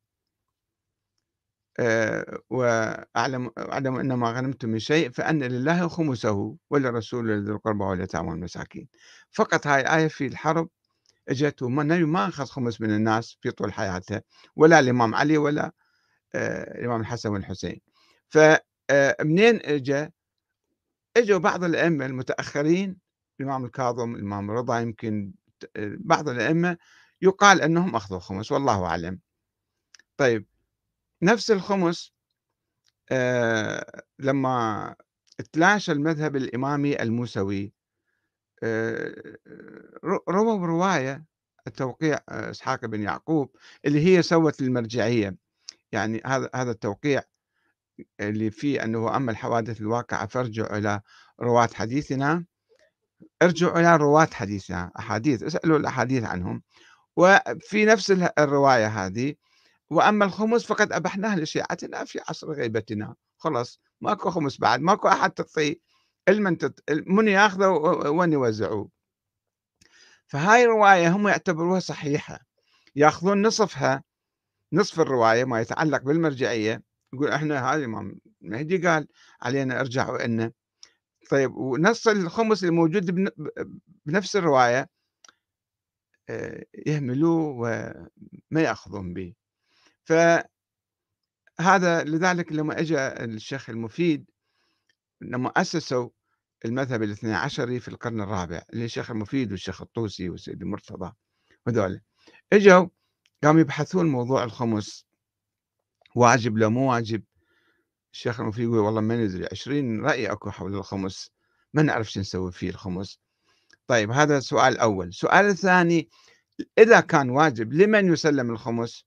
وأعلم 2.50 3.52
أعلم 3.58 3.96
أن 3.96 4.14
ما 4.14 4.32
غنمتم 4.32 4.70
من 4.70 4.80
شيء 4.80 5.12
فأن 5.12 5.44
لله 5.44 5.88
خمسه 5.88 6.58
وللرسول 6.70 7.46
ذي 7.46 7.52
القربى 7.52 7.84
واليتامى 7.84 8.30
والمساكين. 8.30 8.88
فقط 9.32 9.68
هاي 9.68 9.82
آية 9.98 10.08
في 10.08 10.26
الحرب 10.28 10.70
اجت 11.30 11.62
النبي 11.64 12.04
ما 12.04 12.28
أخذ 12.28 12.46
خمس 12.46 12.82
من 12.82 12.96
الناس 12.96 13.38
في 13.42 13.52
طول 13.52 13.74
حياته 13.74 14.22
ولا 14.56 14.80
الإمام 14.80 15.16
علي 15.16 15.38
ولا 15.38 15.72
الإمام 16.36 17.02
الحسن 17.02 17.30
والحسين. 17.30 17.82
فمنين 18.30 19.60
اجى 19.64 20.10
إجوا 21.18 21.38
بعض 21.40 21.64
الأئمة 21.64 22.06
المتأخرين 22.06 22.98
الإمام 23.40 23.66
الكاظم 23.66 24.16
الإمام 24.16 24.52
رضا 24.52 24.80
يمكن 24.80 25.34
بعض 25.98 26.30
الأئمة 26.30 26.78
يقال 27.22 27.62
أنهم 27.62 27.96
أخذوا 27.96 28.20
خمس 28.20 28.52
والله 28.52 28.86
أعلم. 28.86 29.20
طيب 30.18 30.46
نفس 31.22 31.52
الخمس 31.52 32.14
آه 33.12 34.04
لما 34.20 34.96
تلاشى 35.54 35.92
المذهب 35.92 36.36
الإمامي 36.36 37.02
الموسوي 37.02 37.64
آه 37.64 37.81
رووا 40.30 40.68
رواية 40.68 41.26
التوقيع 41.68 42.20
آه، 42.30 42.52
إسحاق 42.52 42.86
بن 42.86 43.02
يعقوب 43.02 43.56
اللي 43.86 44.06
هي 44.06 44.22
سوت 44.22 44.62
المرجعية. 44.62 45.36
يعني 45.92 46.22
هذا 46.26 46.50
هذا 46.56 46.72
التوقيع 46.72 47.22
اللي 48.20 48.52
فيه 48.52 48.84
أنه 48.84 49.16
أما 49.16 49.32
الحوادث 49.32 49.82
الواقعة 49.82 50.28
فارجعوا 50.28 50.78
إلى 50.78 51.02
رواة 51.42 51.70
حديثنا. 51.74 52.46
ارجعوا 53.42 53.80
إلى 53.80 53.98
رواة 53.98 54.30
حديثنا 54.34 54.92
أحاديث 55.00 55.44
اسألوا 55.44 55.78
الأحاديث 55.78 56.24
عنهم. 56.24 56.64
وفي 57.18 57.86
نفس 57.86 58.12
الرواية 58.40 58.88
هذه 58.88 59.36
وأما 59.90 60.26
الخمس 60.26 60.66
فقد 60.66 60.92
أبحناه 60.92 61.36
لشيعتنا 61.36 62.06
في 62.06 62.20
عصر 62.30 62.52
غيبتنا. 62.52 63.16
خلاص 63.38 63.82
ماكو 64.02 64.30
خمس 64.32 64.58
بعد 64.60 64.82
ماكو 64.82 65.08
أحد 65.08 65.32
تعطيه 65.32 65.76
المن. 66.28 66.58
من 66.90 67.28
ياخذه 67.28 67.68
وين 68.10 68.34
يوزعوه 68.34 68.90
فهاي 70.28 70.64
الرواية 70.64 71.16
هم 71.16 71.28
يعتبروها 71.28 71.80
صحيحة. 71.80 72.40
ياخذون 72.96 73.48
نصفها 73.48 74.04
نصف 74.74 75.00
الرواية 75.00 75.44
ما 75.44 75.62
يتعلق 75.62 76.02
بالمرجعية 76.02 76.84
يقول 77.14 77.32
إحنا 77.32 77.70
هذا 77.70 77.78
الإمام 77.78 78.20
المهدي 78.42 78.88
قال 78.88 79.08
علينا 79.42 79.80
ارجعوا 79.80 80.26
إن 80.26 80.52
طيب 81.30 81.56
ونص 81.56 82.08
الخمس 82.08 82.64
الموجود 82.64 83.34
بنفس 84.06 84.36
الرواية 84.36 84.90
آه، 86.30 86.66
يهملوه 86.86 87.48
وما 87.48 88.62
يأخذون 88.62 89.14
به. 89.14 89.34
فهذا 90.04 90.44
لذلك 92.04 92.52
لما 92.52 92.80
اجى 92.80 92.98
الشيخ 93.08 93.70
المفيد 93.70 94.31
لما 95.22 95.50
اسسوا 95.50 96.10
المذهب 96.66 97.04
الاثني 97.04 97.34
عشري 97.34 97.80
في 97.80 97.88
القرن 97.88 98.22
الرابع 98.22 98.62
اللي 98.74 98.86
الشيخ 98.86 99.12
المفيد 99.12 99.52
والشيخ 99.52 99.82
الطوسي 99.82 100.30
والسيد 100.30 100.62
المرتضى 100.62 101.14
هذول 101.68 102.02
إجوا 102.54 102.88
قاموا 103.44 103.62
يبحثون 103.62 104.06
موضوع 104.06 104.44
الخمس. 104.44 105.06
واجب 106.16 106.58
لو 106.58 106.70
مو 106.70 106.92
واجب؟ 106.92 107.24
الشيخ 108.14 108.40
المفيد 108.40 108.64
يقول 108.64 108.80
والله 108.80 109.02
ما 109.02 109.16
ندري 109.16 109.48
20 109.52 110.06
رأي 110.06 110.32
أكو 110.32 110.52
حول 110.52 110.76
الخمس. 110.76 111.32
ما 111.74 111.82
نعرف 111.82 112.12
شو 112.12 112.20
نسوي 112.20 112.52
فيه 112.52 112.70
الخمس. 112.70 113.20
طيب 113.88 114.12
هذا 114.12 114.38
السؤال 114.38 114.74
الأول 114.74 115.08
السؤال 115.08 115.46
الثاني 115.46 116.10
إذا 116.78 117.00
كان 117.00 117.30
واجب 117.30 117.74
لمن 117.74 118.14
يسلم 118.14 118.52
الخمس؟ 118.52 119.06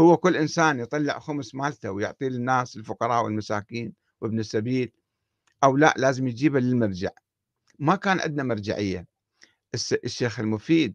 هو 0.00 0.16
كل 0.16 0.36
إنسان 0.36 0.80
يطلع 0.80 1.18
خمس 1.18 1.54
مالته 1.54 1.90
ويعطيه 1.90 2.28
للناس 2.28 2.76
الفقراء 2.76 3.24
والمساكين 3.24 3.92
وابن 4.20 4.38
السبيل. 4.38 4.92
أو 5.64 5.76
لا 5.76 5.94
لازم 5.96 6.28
يجيبه 6.28 6.60
للمرجع. 6.60 7.10
ما 7.78 7.96
كان 7.96 8.20
عندنا 8.20 8.42
مرجعية. 8.42 9.06
الشيخ 10.04 10.40
المفيد 10.40 10.94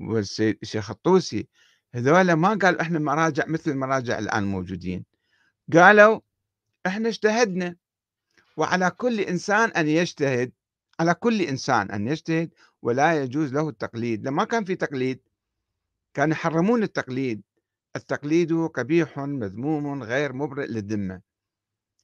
والشيخ 0.00 0.90
الطوسي 0.90 1.48
هذول 1.94 2.32
ما 2.32 2.54
قالوا 2.54 2.80
إحنا 2.80 2.98
مراجع 2.98 3.44
مثل 3.46 3.70
المراجع 3.70 4.18
الآن 4.18 4.44
موجودين. 4.44 5.04
قالوا 5.72 6.20
إحنا 6.86 7.08
اجتهدنا. 7.08 7.76
وعلى 8.56 8.90
كل 8.90 9.20
إنسان 9.20 9.68
أن 9.70 9.88
يجتهد 9.88 10.52
على 11.00 11.14
كل 11.14 11.42
إنسان 11.42 11.90
أن 11.90 12.08
يجتهد 12.08 12.54
ولا 12.82 13.22
يجوز 13.22 13.52
له 13.52 13.68
التقليد. 13.68 14.26
لما 14.26 14.44
كان 14.44 14.64
في 14.64 14.74
تقليد. 14.74 15.20
كانوا 16.14 16.34
يحرمون 16.34 16.82
التقليد. 16.82 17.42
التقليد 17.96 18.52
قبيح 18.52 19.18
مذموم 19.18 20.02
غير 20.02 20.32
مبرئ 20.32 20.66
للذمة. 20.66 21.20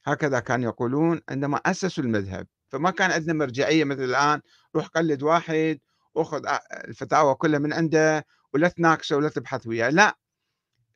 هكذا 0.04 0.40
كانوا 0.40 0.64
يقولون 0.64 1.20
عندما 1.28 1.56
أسسوا 1.56 2.04
المذهب 2.04 2.46
فما 2.68 2.90
كان 2.90 3.10
عندنا 3.10 3.32
مرجعية 3.32 3.84
مثل 3.84 4.04
الآن 4.04 4.40
روح 4.76 4.86
قلد 4.86 5.22
واحد 5.22 5.80
وخذ 6.14 6.42
الفتاوى 6.72 7.34
كلها 7.34 7.58
من 7.58 7.72
عنده 7.72 8.26
ولا 8.54 8.68
تناقشه 8.68 9.16
ولا 9.16 9.28
تبحث 9.28 9.66
وياه. 9.66 9.90
لا 9.90 10.18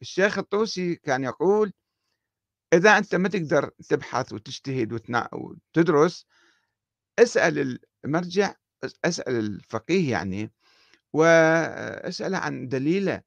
الشيخ 0.02 0.38
الطوسي 0.38 0.94
كان 0.94 1.24
يقول 1.24 1.72
إذا 2.72 2.98
أنت 2.98 3.14
ما 3.14 3.28
تقدر 3.28 3.70
تبحث 3.88 4.32
وتجتهد 4.32 5.00
وتدرس 5.32 6.26
اسأل 7.18 7.78
المرجع 8.04 8.54
اسأل 9.04 9.34
الفقيه 9.38 10.10
يعني 10.10 10.52
واسأله 11.12 12.38
عن 12.38 12.68
دليله. 12.68 13.22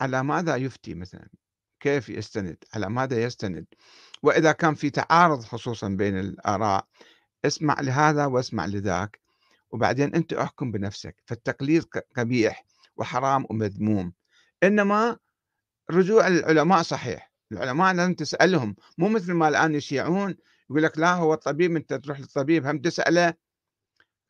على 0.00 0.22
ماذا 0.22 0.56
يفتي 0.56 0.94
مثلا؟ 0.94 1.28
كيف 1.80 2.08
يستند؟ 2.08 2.56
على 2.74 2.90
ماذا 2.90 3.22
يستند؟ 3.22 3.66
وإذا 4.22 4.52
كان 4.52 4.74
في 4.74 4.90
تعارض 4.90 5.40
خصوصا 5.40 5.88
بين 5.88 6.18
الآراء 6.18 6.86
اسمع 7.44 7.80
لهذا 7.80 8.26
واسمع 8.26 8.66
لذاك 8.66 9.20
وبعدين 9.70 10.14
أنت 10.14 10.32
أحكم 10.32 10.72
بنفسك 10.72 11.16
فالتقليد 11.26 11.84
قبيح 12.16 12.64
وحرام 12.96 13.46
ومذموم. 13.50 14.12
إنما 14.62 15.16
رجوع 15.90 16.28
للعلماء 16.28 16.82
صحيح 16.82 17.32
العلماء 17.52 17.94
لازم 17.94 18.14
تسألهم 18.14 18.76
مو 18.98 19.08
مثل 19.08 19.32
ما 19.32 19.48
الآن 19.48 19.74
يشيعون 19.74 20.36
يقول 20.70 20.82
لك 20.82 20.98
لا 20.98 21.14
هو 21.14 21.34
الطبيب 21.34 21.76
أنت 21.76 21.94
تروح 21.94 22.20
للطبيب 22.20 22.66
هم 22.66 22.78
تسأله؟ 22.78 23.34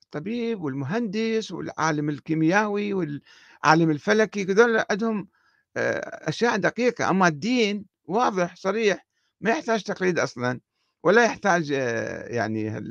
الطبيب 0.04 0.62
والمهندس 0.62 1.52
والعالم 1.52 2.08
الكيميائي 2.08 2.94
والعالم 2.94 3.90
الفلكي 3.90 4.42
هذول 4.42 4.84
عندهم 4.90 5.28
أشياء 5.76 6.56
دقيقة. 6.56 7.10
أما 7.10 7.28
الدين 7.28 7.86
واضح 8.04 8.56
صريح 8.56 9.06
ما 9.40 9.50
يحتاج 9.50 9.82
تقليد 9.82 10.18
أصلا 10.18 10.60
ولا 11.02 11.24
يحتاج 11.24 11.72
آه، 11.72 12.28
يعني 12.28 12.84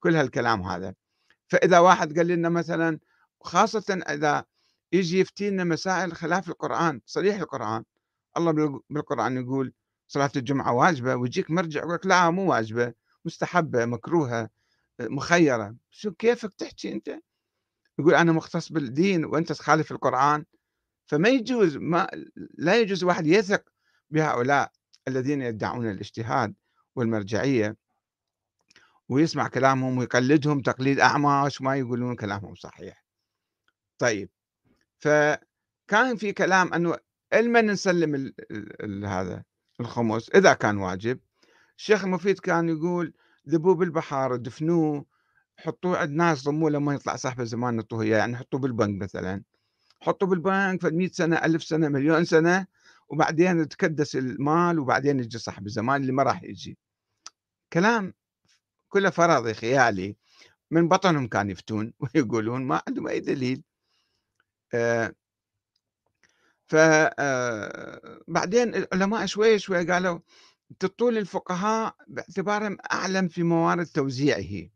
كل 0.00 0.16
هالكلام 0.16 0.62
هذا. 0.62 0.94
فإذا 1.48 1.78
واحد 1.78 2.18
قال 2.18 2.26
لنا 2.26 2.48
مثلا 2.48 2.98
خاصة 3.40 4.02
إذا 4.08 4.44
يجي 4.92 5.20
يفتينا 5.20 5.64
مسائل 5.64 6.12
خلاف 6.12 6.48
القرآن 6.48 7.00
صريح 7.06 7.36
القرآن 7.36 7.84
الله 8.36 8.80
بالقرآن 8.90 9.36
يقول 9.36 9.72
صلاة 10.08 10.30
الجمعة 10.36 10.72
واجبة 10.72 11.14
ويجيك 11.16 11.50
مرجع 11.50 11.80
يقول 11.80 11.94
لك 11.94 12.06
لا 12.06 12.30
مو 12.30 12.50
واجبة 12.50 12.92
مستحبة 13.24 13.84
مكروهة 13.84 14.48
مخيرة. 15.00 15.76
شو 15.90 16.12
كيفك 16.12 16.54
تحكي 16.54 16.92
أنت؟ 16.92 17.20
يقول 17.98 18.14
أنا 18.14 18.32
مختص 18.32 18.72
بالدين 18.72 19.24
وأنت 19.24 19.52
تخالف 19.52 19.92
القرآن. 19.92 20.44
فما 21.08 21.28
يجوز 21.28 21.76
ما 21.76 22.08
لا 22.58 22.80
يجوز 22.80 23.04
واحد 23.04 23.26
يثق 23.26 23.64
بهؤلاء 24.10 24.72
الذين 25.08 25.42
يدعون 25.42 25.90
الاجتهاد 25.90 26.54
والمرجعية 26.96 27.76
ويسمع 29.08 29.48
كلامهم 29.48 29.98
ويقلدهم 29.98 30.60
تقليد 30.60 31.00
أعمى 31.00 31.48
ما 31.60 31.76
يقولون 31.76 32.16
كلامهم 32.16 32.54
صحيح. 32.54 33.04
طيب 33.98 34.30
فكان 34.98 36.16
في 36.16 36.32
كلام 36.32 36.74
أنه 36.74 36.96
لمن 37.34 37.66
نسلم 37.66 38.14
ال 38.14 38.34
ال 38.84 39.06
هذا 39.06 39.44
الخمس 39.80 40.30
إذا 40.30 40.54
كان 40.54 40.78
واجب. 40.78 41.20
الشيخ 41.78 42.04
المفيد 42.04 42.38
كان 42.38 42.68
يقول 42.68 43.14
ذبوه 43.48 43.74
بالبحر 43.74 44.36
دفنوه 44.36 45.06
حطوه 45.56 45.98
عند 45.98 46.10
ناس 46.10 46.44
ضموه 46.44 46.70
لما 46.70 46.94
يطلع 46.94 47.16
صاحب 47.16 47.40
الزمان 47.40 47.76
نطوه 47.76 48.04
يعني 48.04 48.36
حطوه 48.36 48.60
بالبنك 48.60 49.02
مثلا. 49.02 49.42
حطوه 50.00 50.28
بالبنك 50.28 50.80
في 50.80 50.90
100 50.90 51.08
سنة 51.08 51.36
ألف 51.36 51.64
سنة 51.64 51.88
مليون 51.88 52.24
سنة 52.24 52.66
وبعدين 53.08 53.60
يتكدس 53.60 54.16
المال 54.16 54.78
وبعدين 54.78 55.20
يجي 55.20 55.38
صاحب 55.38 55.66
الزمان 55.66 56.00
اللي 56.00 56.12
ما 56.12 56.22
راح 56.22 56.42
يجي. 56.42 56.78
كلام 57.72 58.14
كله 58.88 59.10
فرضي 59.10 59.54
خيالي 59.54 60.16
من 60.70 60.88
بطنهم 60.88 61.26
كانوا 61.28 61.52
يفتون 61.52 61.92
ويقولون 62.00 62.64
ما 62.64 62.82
عندهم 62.88 63.08
أي 63.08 63.20
دليل. 63.20 63.62
آه 64.74 65.14
آه، 66.74 67.14
العلماء 68.54 69.26
شوي 69.26 69.58
شوي 69.58 69.86
قالوا 69.92 70.18
تطول 70.78 71.18
الفقهاء 71.18 71.96
باعتبارهم 72.06 72.76
أعلم 72.92 73.28
في 73.28 73.42
موارد 73.42 73.86
توزيعه. 73.86 74.68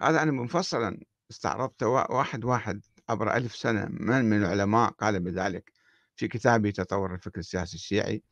هذا 0.00 0.22
أنا 0.22 0.32
مفصلا 0.32 1.00
استعرضت 1.30 1.82
واحد 1.82 2.44
واحد. 2.44 2.82
عبر 3.12 3.36
ألف 3.36 3.56
سنة 3.56 3.88
من 3.90 4.24
من 4.24 4.44
العلماء 4.44 4.90
قال 4.90 5.20
بذلك 5.20 5.72
في 6.16 6.28
كتابي 6.28 6.72
تطور 6.72 7.14
الفكر 7.14 7.40
السياسي 7.40 7.74
الشيعي 7.76 8.22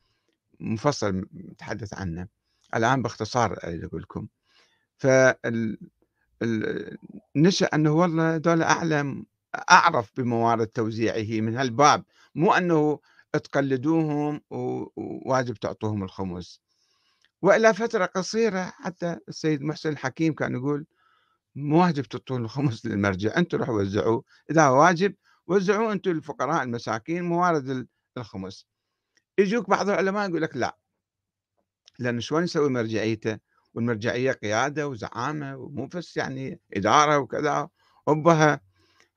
مفصل 0.61 1.27
متحدث 1.33 1.95
عنه. 1.95 2.29
الآن 2.77 3.03
باختصار 3.03 3.59
أقول 3.63 4.03
لكم. 4.03 4.27
ف 4.99 5.07
نشأ 7.37 7.67
أنه 7.75 7.93
والله 7.93 8.37
دول 8.37 8.63
أعلم 8.63 9.27
أعرف 9.71 10.11
بموارد 10.17 10.67
توزيعه 10.67 11.41
من 11.41 11.57
هالباب. 11.57 12.05
مو 12.35 12.53
أنه 12.53 12.99
تقلدوهم 13.33 14.41
وواجب 14.51 15.55
تعطوهم 15.55 16.03
الخمس. 16.03 16.61
وإلى 17.43 17.75
فترة 17.75 18.05
قصيرة 18.05 18.63
حتى 18.65 19.19
السيد 19.29 19.63
محسن 19.63 19.89
الحكيم 19.91 20.35
كان 20.35 20.55
يقول 20.55 20.87
مو 21.55 21.81
واجب 21.83 22.03
تعطون 22.05 22.45
الخمس 22.45 22.85
للمرجع 22.87 23.37
أنتم 23.37 23.59
روحوا 23.59 23.75
وزعوه. 23.81 24.25
إذا 24.51 24.69
واجب 24.69 25.15
وزعوه 25.47 25.93
أنتم 25.93 26.11
الفقراء 26.11 26.63
المساكين 26.63 27.25
موارد 27.25 27.89
الخمس. 28.19 28.67
يجوك 29.39 29.71
بعض 29.71 29.89
العلماء 29.89 30.29
يقول 30.29 30.43
لك 30.43 30.57
لا. 30.57 30.79
لأن 31.99 32.21
شلون 32.21 32.45
يسوي 32.45 32.71
مرجعيته؟ 32.71 33.39
والمرجعية 33.75 34.33
قيادة 34.33 34.89
وزعامة 34.89 35.57
ومو 35.57 35.87
بس 35.87 36.17
يعني 36.17 36.61
إدارة 36.77 37.19
وكذا 37.19 37.69
أبها 38.09 38.61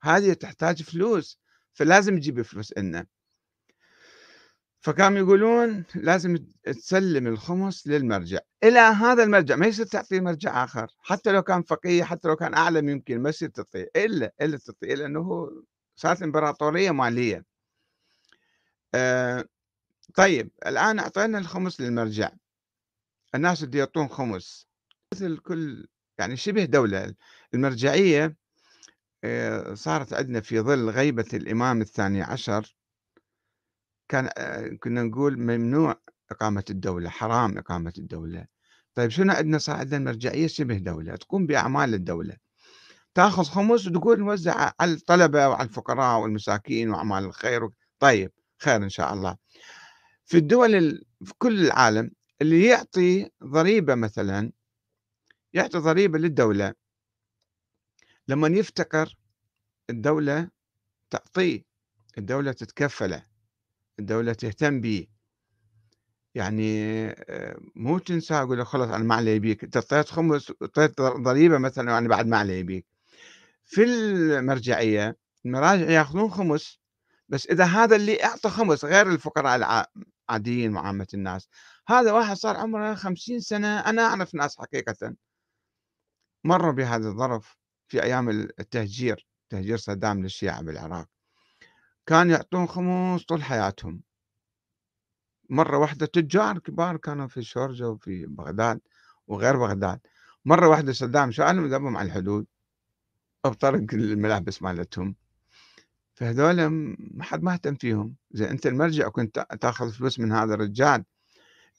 هذه 0.02 0.32
تحتاج 0.32 0.82
فلوس 0.82 1.40
فلازم 1.72 2.18
تجيب 2.18 2.42
فلوس 2.42 2.78
لنا 2.78 3.06
فكانوا 4.84 5.18
يقولون 5.18 5.84
لازم 5.94 6.36
تسلم 6.64 7.26
الخمس 7.26 7.86
للمرجع. 7.86 8.38
إلى 8.64 8.78
هذا 8.78 9.22
المرجع 9.22 9.56
ما 9.56 9.66
يصير 9.66 9.86
تعطيه 9.86 10.20
مرجع 10.20 10.64
آخر. 10.64 10.86
حتى 11.02 11.32
لو 11.32 11.42
كان 11.42 11.62
فقيه 11.62 12.04
حتى 12.04 12.28
لو 12.28 12.36
كان 12.36 12.54
أعلم 12.54 12.88
يمكن 12.88 13.20
ما 13.22 13.28
يصير 13.28 13.48
تعطيه. 13.48 13.90
إلا 13.96 14.32
إلا 14.40 14.58
تعطيه 14.58 14.94
لأنه 14.94 15.50
صارت 15.96 16.22
إمبراطورية 16.22 16.90
مالية. 16.90 17.44
آه 18.94 19.44
طيب 20.14 20.50
الآن 20.66 20.98
أعطينا 20.98 21.38
الخمس 21.38 21.80
للمرجع. 21.80 22.30
الناس 23.34 23.62
اللي 23.62 23.78
يعطون 23.78 24.08
خمس. 24.08 24.68
مثل 25.14 25.38
كل 25.38 25.86
يعني 26.18 26.36
شبه 26.36 26.64
دولة. 26.64 27.14
المرجعية 27.54 28.36
آه 29.24 29.74
صارت 29.74 30.12
عندنا 30.12 30.40
في 30.40 30.60
ظل 30.60 30.90
غيبة 30.90 31.28
الإمام 31.34 31.80
الثاني 31.80 32.22
عشر. 32.22 32.74
كان 34.14 34.30
آه، 34.38 34.68
كنا 34.68 35.02
نقول 35.02 35.38
ممنوع 35.38 36.00
إقامة 36.30 36.64
الدولة 36.70 37.08
حرام 37.10 37.58
إقامة 37.58 37.92
الدولة. 37.98 38.46
طيب 38.94 39.10
شنو 39.10 39.32
عندنا 39.32 39.58
صار؟ 39.58 39.76
عندنا 39.76 40.04
مرجعية 40.04 40.46
شبه 40.46 40.78
دولة 40.78 41.16
تقوم 41.16 41.46
بأعمال 41.46 41.94
الدولة. 41.94 42.36
تأخذ 43.14 43.44
خمس 43.44 43.86
وتقول 43.86 44.20
نوزع 44.20 44.72
على 44.80 44.92
الطلبة 44.92 45.48
وعلى 45.48 45.68
الفقراء 45.68 46.20
والمساكين 46.20 46.90
وأعمال 46.90 47.24
الخير 47.24 47.68
طيب 47.98 48.32
خير 48.58 48.76
إن 48.76 48.88
شاء 48.88 49.14
الله. 49.14 49.36
في 50.26 50.36
الدول 50.36 51.04
في 51.24 51.34
كل 51.38 51.66
العالم 51.66 52.10
اللي 52.42 52.66
يعطي 52.66 53.30
ضريبة 53.44 53.94
مثلا 53.94 54.52
يعطي 55.52 55.78
ضريبة 55.78 56.18
للدولة. 56.18 56.74
لما 58.28 58.48
يفتقر 58.48 59.16
الدولة 59.90 60.48
تعطيه 61.10 61.64
الدولة 62.18 62.52
تتكفله. 62.52 63.33
الدولة 63.98 64.32
تهتم 64.32 64.80
به 64.80 65.06
يعني 66.34 67.06
آه، 67.10 67.56
مو 67.74 67.98
تنسى 67.98 68.34
أقول 68.34 68.58
له 68.58 68.64
خلص 68.64 68.90
أنا 68.90 69.04
ما 69.04 69.14
علي 69.14 69.38
بيك. 69.38 69.64
أنت 69.64 69.78
طيت 69.78 70.08
خمس 70.08 70.52
طيت 70.74 71.00
ضريبة 71.00 71.58
مثلا 71.58 71.92
وأنا 71.94 72.08
بعد 72.08 72.26
ما 72.26 72.36
علي 72.38 72.62
بيك. 72.62 72.86
في 73.64 73.84
المرجعية 73.84 75.16
المراجع 75.46 75.90
يأخذون 75.90 76.30
خمس 76.30 76.80
بس 77.28 77.46
إذا 77.46 77.64
هذا 77.64 77.96
اللي 77.96 78.24
أعطى 78.24 78.50
خمس 78.50 78.84
غير 78.84 79.10
الفقراء 79.12 79.56
العاديين 80.30 80.76
وعامة 80.76 81.06
الناس. 81.14 81.48
هذا 81.88 82.12
واحد 82.12 82.36
صار 82.36 82.56
عمره 82.56 82.94
خمسين 82.94 83.40
سنة 83.40 83.80
أنا 83.80 84.02
أعرف 84.02 84.34
ناس 84.34 84.58
حقيقة 84.58 85.14
مروا 86.44 86.72
بهذا 86.72 87.08
الظرف 87.08 87.56
في 87.88 88.02
أيام 88.02 88.30
التهجير 88.30 89.26
تهجير 89.50 89.76
صدام 89.76 90.22
للشيعة 90.22 90.62
بالعراق. 90.62 91.13
كان 92.06 92.30
يعطون 92.30 92.66
خمس 92.66 93.24
طول 93.24 93.42
حياتهم. 93.42 94.02
مرة 95.50 95.78
واحدة 95.78 96.06
تجار 96.06 96.58
كبار 96.58 96.96
كانوا 96.96 97.26
في 97.26 97.42
شورجة 97.42 97.88
وفي 97.88 98.26
بغداد 98.26 98.80
وغير 99.26 99.56
بغداد. 99.56 100.00
مرة 100.44 100.68
واحدة 100.68 100.92
صدام 100.92 101.30
شالهم 101.30 101.66
ذبهم 101.66 101.96
على 101.96 102.06
الحدود 102.06 102.46
بطرق 103.44 103.94
الملابس 103.94 104.62
مالتهم. 104.62 105.16
فهذول 106.14 106.68
ما 106.98 107.24
حد 107.24 107.42
ما 107.42 107.52
اهتم 107.52 107.74
فيهم. 107.74 108.16
زي 108.30 108.50
أنت 108.50 108.66
المرجع 108.66 109.08
كنت 109.08 109.46
تأخذ 109.60 109.92
فلوس 109.92 110.20
من 110.20 110.32
هذا 110.32 110.54
الرجال. 110.54 111.04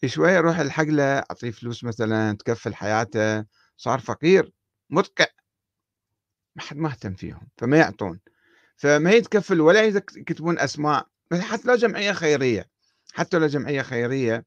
شوية 0.05 0.39
روح 0.39 0.59
الحق 0.59 0.83
له 0.83 1.03
أعطيه 1.03 1.51
فلوس 1.51 1.83
مثلا 1.83 2.37
تكفل 2.37 2.75
حياته. 2.75 3.45
صار 3.77 3.99
فقير 3.99 4.51
مدقع 4.89 5.25
ما 6.55 6.61
حد 6.61 6.77
ما 6.77 6.89
اهتم 6.89 7.13
فيهم 7.13 7.47
فما 7.57 7.77
يعطون. 7.77 8.19
فما 8.77 9.11
يتكفل 9.11 9.61
ولا 9.61 9.83
يكتبون 9.83 10.59
أسماء 10.59 11.07
حتى 11.33 11.67
لو 11.67 11.75
جمعية 11.75 12.11
خيرية 12.11 12.69
حتى 13.13 13.39
لو 13.39 13.47
جمعية 13.47 13.81
خيرية 13.81 14.45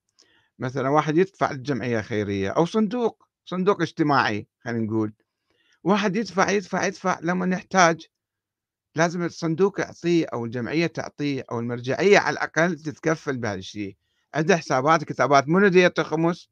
مثلا 0.59 0.89
واحد 0.89 1.19
يدفع 1.19 1.53
للجمعيه 1.53 2.01
خيرية 2.01 2.51
أو 2.51 2.67
صندوق 2.67 3.29
صندوق 3.45 3.83
اجتماعي 3.83 4.49
خلينا 4.65 4.87
نقول. 4.87 5.13
واحد 5.85 6.17
يدفع 6.17 6.51
يدفع 6.51 6.87
يدفع 6.87 7.19
لما 7.23 7.47
نحتاج 7.47 8.07
لازم 8.95 9.23
الصندوق 9.23 9.81
يعطيه 9.81 10.27
أو 10.33 10.45
الجمعية 10.45 10.87
تعطيه 10.87 11.45
أو 11.51 11.61
المرجعية 11.61 12.19
على 12.19 12.33
الأقل 12.33 12.77
تتكفل 12.77 13.37
بهذا 13.37 13.59
الشيء 13.59 13.97
عنده 14.35 14.57
حسابات 14.57 15.05
كتابات 15.05 15.49
منو 15.49 15.69
دي 15.69 15.81
يعطي 15.81 16.05
خمس 16.05 16.49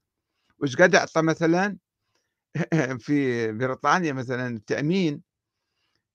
وش 0.58 0.76
قد 0.76 0.94
اعطى 0.94 1.22
مثلا؟ 1.22 1.76
في 3.04 3.52
بريطانيا 3.52 4.12
مثلا 4.12 4.46
التأمين 4.46 5.22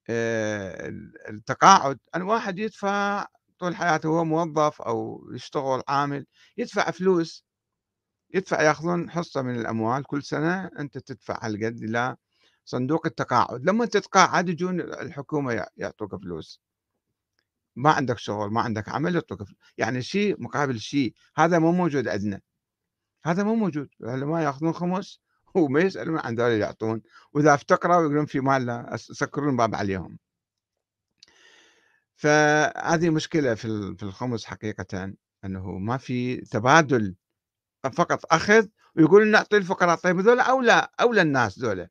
التقاعد 0.10 2.00
أن 2.16 2.22
واحد 2.22 2.60
يدفع 2.60 3.26
طول 3.60 3.76
حياته 3.76 4.08
هو 4.08 4.26
موظف 4.26 4.82
أو 4.82 5.30
يشتغل 5.34 5.84
عامل 5.88 6.26
يدفع 6.58 6.92
فلوس 6.92 7.46
يدفع 8.34 8.62
ياخذون 8.62 9.10
حصة 9.10 9.42
من 9.42 9.60
الأموال 9.60 10.04
كل 10.04 10.24
سنة 10.24 10.66
أنت 10.80 10.98
تدفع 10.98 11.40
هالقد 11.46 11.84
إلى 11.84 12.16
صندوق 12.66 13.06
التقاعد. 13.06 13.66
لما 13.66 13.86
تتقاعد 13.86 14.50
يجون 14.50 14.82
الحكومة 14.82 15.66
يعطوك 15.78 16.16
فلوس. 16.16 16.62
ما 17.76 17.92
عندك 17.92 18.18
شغل 18.18 18.52
ما 18.52 18.62
عندك 18.62 18.90
عمل 18.90 19.16
يعطوك 19.16 19.44
يعني 19.78 20.02
شيء 20.02 20.44
مقابل 20.44 20.80
شيء. 20.80 21.14
هذا 21.36 21.60
مو 21.60 21.72
موجود 21.72 22.08
عندنا. 22.08 22.42
هذا 23.26 23.44
مو 23.44 23.56
موجود. 23.56 23.90
العلماء 24.02 24.42
ياخذون 24.42 24.74
خمس؟ 24.74 25.20
وما 25.56 25.80
يسالون 25.80 26.20
عن 26.20 26.36
ذلك 26.36 26.62
يعطون 26.62 27.02
وإذا 27.34 27.54
افتقروا 27.54 28.04
يقولون 28.04 28.26
في 28.26 28.40
مال 28.40 28.88
سكرون 29.00 29.50
الباب 29.50 29.76
عليهم. 29.76 30.20
فهذه 32.16 33.10
مشكلة 33.10 33.56
في 33.56 34.04
الخمس 34.04 34.46
حقيقه 34.46 35.14
إنه 35.46 35.72
ما 35.78 35.98
في 35.98 36.38
تبادل 36.38 37.16
فقط 37.94 38.34
أخذ 38.34 38.68
ويقول 38.96 39.28
نعطي 39.28 39.58
الفقراء. 39.58 39.96
طيب 39.96 40.20
هذول 40.20 40.40
أولى 40.40 40.88
أولى 41.00 41.22
الناس 41.22 41.60
ذولا. 41.60 41.90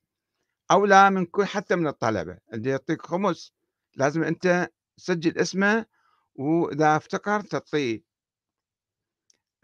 أولى 0.71 1.11
من 1.11 1.27
كل 1.27 1.45
حتى 1.45 1.77
من 1.77 1.87
الطلبة. 1.87 2.39
اللي 2.53 2.71
يعطيك 2.71 3.03
خمس 3.03 3.53
لازم 3.97 4.23
أنت 4.23 4.71
تسجل 4.97 5.39
اسمه 5.39 5.87
وإذا 6.35 6.97
افتقر 6.97 7.41
تعطيه. 7.41 8.03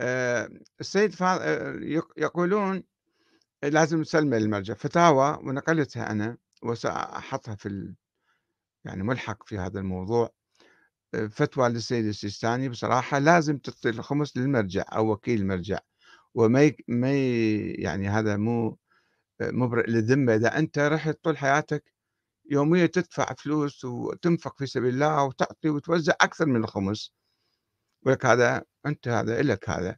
آه، 0.01 0.51
السيد 0.81 1.23
آه، 1.23 1.79
يقولون 2.17 2.83
لازم 3.63 4.01
نسلمه 4.01 4.39
للمرجع 4.39 4.75
فتاوى 4.75 5.39
ونقلتها 5.43 6.11
أنا 6.11 6.39
وسأحطها 6.63 7.55
في 7.55 7.95
يعني 8.85 9.03
ملحق 9.03 9.49
في 9.49 9.59
هذا 9.59 9.81
الموضوع. 9.81 10.31
فتوى 11.31 11.69
للسيد 11.69 12.07
السيستاني 12.07 12.69
بصراحة 12.69 13.19
لازم 13.19 13.59
تعطي 13.59 13.89
الخمس 13.89 14.37
للمرجع 14.37 14.85
أو 14.93 15.13
وكيل 15.13 15.41
المرجع 15.41 15.79
وما 16.35 16.73
ما 16.89 17.13
يعني 17.79 18.09
هذا 18.09 18.37
مو 18.37 18.79
مبرئ 19.43 19.91
للذمة. 19.91 20.35
إذا 20.35 20.59
أنت 20.59 20.79
رحت 20.79 21.19
طول 21.25 21.39
حياتك 21.39 21.93
يوميا 22.51 22.87
تدفع 22.87 23.35
فلوس 23.39 23.85
وتنفق 23.85 24.59
في 24.59 24.67
سبيل 24.67 24.95
الله 24.95 25.25
وتعطي 25.25 25.69
وتوزع 25.71 26.13
أكثر 26.21 26.47
من 26.47 26.65
الخمس. 26.65 27.13
ولك 28.03 28.27
هذا 28.27 28.65
أنت 28.87 29.09
هذا 29.09 29.41
إلك 29.41 29.71
هذا. 29.71 29.97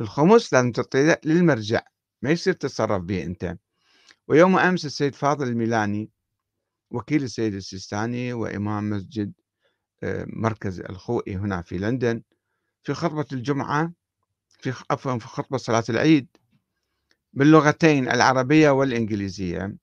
الخمس 0.00 0.52
لازم 0.54 0.72
تعطيه 0.72 1.20
للمرجع 1.24 1.82
ما 2.24 2.30
يصير 2.30 2.54
تتصرف 2.54 3.02
به 3.02 3.22
أنت. 3.22 3.56
ويوم 4.28 4.58
أمس 4.58 4.84
السيد 4.84 5.14
فاضل 5.14 5.48
الميلاني 5.48 6.10
وكيل 6.90 7.22
السيد 7.22 7.54
السيستاني 7.54 8.32
وإمام 8.32 8.90
مسجد 8.90 9.32
آه، 10.02 10.26
مركز 10.28 10.80
الخوئي 10.80 11.36
هنا 11.36 11.62
في 11.62 11.78
لندن 11.78 12.22
في 12.82 12.94
خطبة 12.94 13.26
الجمعة 13.32 13.92
في 14.48 14.74
عفوا 14.90 15.18
في 15.18 15.26
خطبة 15.26 15.58
صلاة 15.58 15.84
العيد 15.88 16.28
باللغتين 17.32 18.08
العربية 18.08 18.70
والإنجليزية. 18.70 19.76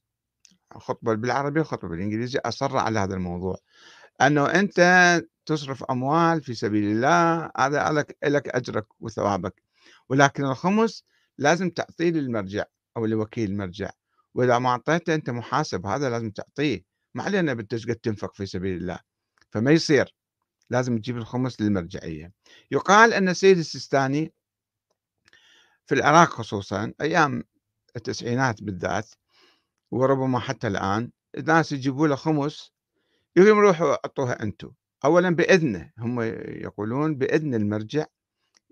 خطبة 0.73 1.13
بالعربية 1.13 1.61
وخطبة 1.61 1.89
بالإنجليزية. 1.89 2.39
أصر 2.45 2.77
على 2.77 2.99
هذا 2.99 3.15
الموضوع. 3.15 3.57
أنه 4.21 4.45
أنت 4.45 4.79
تصرف 5.45 5.83
أموال 5.83 6.41
في 6.41 6.53
سبيل 6.53 6.83
الله 6.83 7.51
هذا 7.57 7.91
لك, 7.91 8.17
لك 8.23 8.49
أجرك 8.49 8.87
وثوابك. 8.99 9.63
ولكن 10.09 10.45
الخمس 10.45 11.10
لازم 11.37 11.69
تعطيه 11.69 12.09
للمرجع 12.09 12.63
أو 12.97 13.05
لوكيل 13.05 13.51
المرجع 13.51 13.89
وإذا 14.35 14.59
ما 14.59 14.69
أعطيته 14.69 15.15
أنت 15.15 15.29
محاسب 15.29 15.85
هذا 15.85 16.09
لازم 16.09 16.31
تعطيه. 16.31 16.81
ما 17.15 17.23
علينا 17.23 17.51
قد 17.51 17.65
تنفق 18.03 18.35
في 18.35 18.45
سبيل 18.45 18.77
الله. 18.77 18.99
فما 19.49 19.71
يصير. 19.71 20.15
لازم 20.69 20.97
تجيب 20.97 21.17
الخمس 21.17 21.61
للمرجعية. 21.61 22.31
يقال 22.71 23.13
أن 23.13 23.29
السيد 23.29 23.57
السيستاني 23.57 24.33
في 25.85 25.95
العراق 25.95 26.29
خصوصا 26.29 26.93
أيام 27.01 27.43
التسعينات 27.95 28.63
بالذات 28.63 29.09
وربما 29.91 30.39
حتى 30.39 30.67
الآن 30.67 31.11
الناس 31.37 31.71
يجيبوا 31.71 32.07
له 32.07 32.15
خمس 32.15 32.71
يقولون 33.35 33.59
روحوا 33.59 33.91
أعطوها 33.91 34.43
أنتم 34.43 34.71
أولا 35.05 35.29
بإذنه 35.29 35.91
هم 35.97 36.21
يقولون 36.61 37.15
بإذن 37.15 37.55
المرجع 37.55 38.05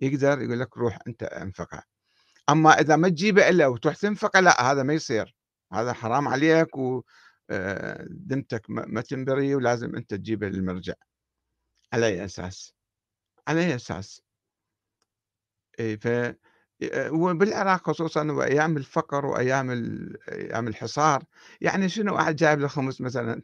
يقدر 0.01 0.41
يقول 0.41 0.60
لك 0.60 0.78
روح 0.78 0.99
أنت 1.07 1.24
انفقها. 1.24 1.84
أما 2.50 2.80
إذا 2.82 2.95
ما 2.95 3.10
تجيبه 3.10 3.50
إلا 3.50 3.68
وتروح 3.68 3.95
تنفقه 3.95 4.39
لا 4.39 4.72
هذا 4.72 4.84
ما 4.84 4.93
يصير. 4.93 5.36
هذا 5.74 5.93
حرام 5.93 6.28
عليك 6.28 6.70
ودمتك 6.78 8.66
ما 8.70 9.02
تنبري 9.02 9.56
ولازم 9.56 9.95
أنت 9.95 10.14
تجيبه 10.14 10.50
للمرجع 10.50 10.93
على 11.93 12.08
أي 12.08 12.26
أساس؟ 12.26 12.74
على 13.47 13.62
أي 13.62 13.76
أساس؟ 13.76 14.22
إيه 15.80 15.97
ف 16.00 16.36
وبالعراق 17.12 17.88
خصوصًا 17.89 18.32
وأيام 18.32 18.78
الفقر 18.78 19.26
وأيام 19.26 19.70
أيام 20.32 20.68
الحصار، 20.68 21.24
يعني 21.62 21.89
شنو 21.89 22.16
واحد 22.16 22.36
جايب 22.36 22.60
له 22.60 22.68
خمس 22.68 23.02
مثلًا 23.02 23.41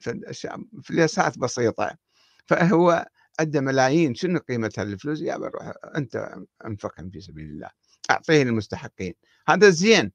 فليسات 0.84 1.38
بسيطة، 1.40 1.98
فهو 2.46 3.06
عنده 3.40 3.62
ملايين 3.62 4.16
شنو 4.16 4.40
قيمة 4.40 4.72
هالفلوس؟ 4.78 5.22
يا 5.22 5.36
روح 5.36 5.74
أنت 5.98 6.36
أنفقهم 6.66 7.10
في 7.10 7.22
سبيل 7.22 7.46
الله، 7.46 7.70
أعطيه 8.12 8.44
للمستحقين، 8.44 9.14
هذا 9.48 9.70
زين، 9.70 10.12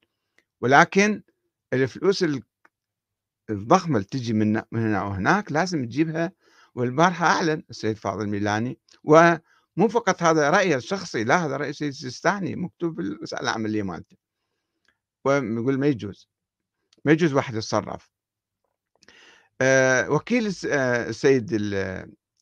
ولكن 0.61 1.23
الفلوس 1.73 2.25
الضخمة 3.51 3.97
اللي 3.97 4.09
تجي 4.11 4.33
من 4.33 4.63
هنا 4.73 5.03
وهناك 5.03 5.53
لازم 5.53 5.85
تجيبها 5.85 6.33
والبارحة 6.75 7.27
أعلن 7.27 7.63
السيد 7.71 7.97
فاضل 7.97 8.29
ميلاني 8.29 8.79
و 9.05 9.35
مو 9.77 9.89
فقط 9.89 10.23
هذا 10.23 10.51
رأيه 10.51 10.77
الشخصي 10.77 11.25
لا 11.25 11.47
هذا 11.47 11.57
رأي 11.57 11.73
سيستاني 11.73 12.57
مكتوب 12.57 13.01
في 13.27 13.41
العملية 13.41 13.83
مالته. 13.83 14.17
ويقول 15.25 15.79
ما 15.79 15.87
يجوز. 15.87 16.29
ما 17.05 17.13
يجوز 17.13 17.33
واحد 17.33 17.55
يتصرف. 17.55 18.11
أه 19.61 20.11
وكيل 20.11 20.55
آه، 20.69 21.09
السيد 21.09 21.53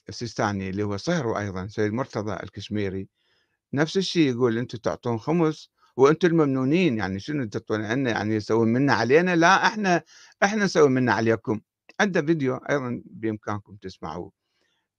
السيستاني 0.08 0.70
اللي 0.70 0.82
هو 0.82 0.96
صهره 0.96 1.38
أيضا 1.38 1.66
سيد 1.66 1.92
مرتضى 1.92 2.32
الكشميري 2.32 3.08
نفس 3.72 3.96
الشيء 3.96 4.30
يقول 4.30 4.58
أنتم 4.58 4.78
تعطون 4.78 5.18
خمس 5.18 5.70
وأنتم 5.96 6.28
الممنونين 6.28 6.98
يعني 6.98 7.20
شنو 7.20 7.44
تعطون 7.44 7.84
عنا؟ 7.84 8.10
يعني 8.10 8.34
يسوون 8.34 8.68
منا 8.68 8.92
علينا؟ 8.94 9.36
لا 9.36 9.66
إحنا 9.66 10.02
إحنا 10.42 10.64
نسوي 10.64 10.88
منا 10.88 11.12
عليكم. 11.12 11.60
عنده 12.00 12.22
فيديو 12.22 12.56
أيضا 12.56 13.02
بإمكانكم 13.06 13.76
تسمعوه. 13.76 14.32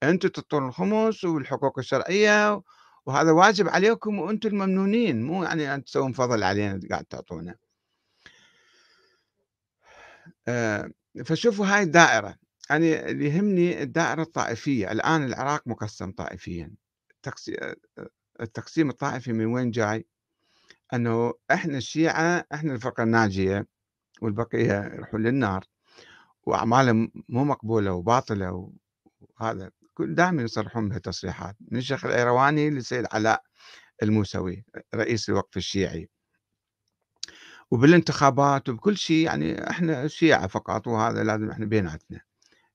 أنتم 0.03 0.29
تعطون 0.29 0.67
الخمس 0.67 1.23
والحقوق 1.25 1.79
الشرعية 1.79 2.61
وهذا 3.05 3.31
واجب 3.31 3.69
عليكم 3.69 4.19
وأنتم 4.19 4.49
الممنونين. 4.49 5.23
مو 5.23 5.43
يعني 5.43 5.75
أن 5.75 5.83
تسوون 5.83 6.11
فضل 6.13 6.43
علينا 6.43 6.79
قاعد 6.91 7.05
تعطونا 7.05 7.55
آه، 10.47 10.91
فشوفوا 11.25 11.65
هاي 11.65 11.83
الدائرة. 11.83 12.35
يعني 12.69 13.09
اللي 13.11 13.25
يهمني 13.25 13.83
الدائرة 13.83 14.21
الطائفية. 14.21 14.91
الآن 14.91 15.23
العراق 15.23 15.67
مقسم 15.67 16.11
طائفيا. 16.11 16.71
التقسيم 18.41 18.89
الطائفي 18.89 19.33
من 19.33 19.45
وين 19.45 19.71
جاي؟ 19.71 20.05
أنه 20.93 21.33
إحنا 21.51 21.77
الشيعة 21.77 22.45
إحنا 22.53 22.73
الفرقة 22.73 23.03
الناجية 23.03 23.67
والبقية 24.21 24.93
يروحون 24.93 25.23
للنار 25.23 25.63
وأعمالهم 26.43 27.11
مو 27.29 27.43
مقبولة 27.43 27.91
وباطلة 27.93 28.71
وهذا 29.19 29.71
دائما 29.99 30.41
يصرحون 30.43 30.89
بها 30.89 30.97
تصريحات 30.97 31.55
من 31.71 31.77
الشيخ 31.77 32.05
الأيرواني 32.05 32.69
للسيد 32.69 33.05
علاء 33.11 33.43
الموسوي 34.03 34.65
رئيس 34.95 35.29
الوقف 35.29 35.57
الشيعي. 35.57 36.09
وبالانتخابات 37.71 38.69
وبكل 38.69 38.97
شيء 38.97 39.25
يعني 39.25 39.69
إحنا 39.69 40.07
شيعة 40.07 40.47
فقط 40.47 40.87
وهذا 40.87 41.23
لازم 41.23 41.49
إحنا 41.49 41.65
بيناتنا 41.65 42.21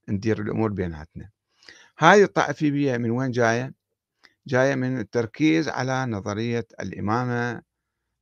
ندير 0.08 0.40
الأمور 0.40 0.72
بيناتنا. 0.72 1.30
هذه 1.98 2.22
الطائفية 2.22 2.96
من 2.96 3.10
وين 3.10 3.30
جاية؟ 3.30 3.74
جاية 4.46 4.74
من 4.74 4.98
التركيز 4.98 5.68
على 5.68 6.06
نظرية 6.06 6.66
الإمامة 6.80 7.62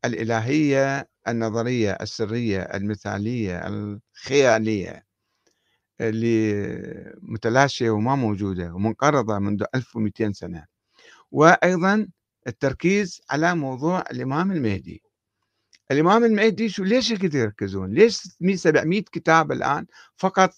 الإلهية 0.05 1.09
النظرية 1.29 1.93
السرية 2.01 2.61
المثالية 2.61 3.67
الخيالية 3.67 5.07
اللي 6.01 7.15
متلاشية 7.23 7.91
وما 7.91 8.15
موجودة 8.15 8.75
ومنقرضة 8.75 9.39
منذ 9.39 9.65
1200 9.75 10.33
سنة. 10.33 10.67
وأيضا 11.31 12.09
التركيز 12.47 13.21
على 13.31 13.55
موضوع 13.55 14.05
الإمام 14.11 14.53
المهدي. 14.53 15.03
الإمام 15.91 16.25
المهدي 16.25 16.69
شو 16.69 16.85
ليش 16.85 17.11
يركزون؟ 17.11 17.93
ليش 17.95 18.23
700 18.55 19.03
كتاب 19.03 19.53
الآن 19.53 19.87
فقط 20.17 20.55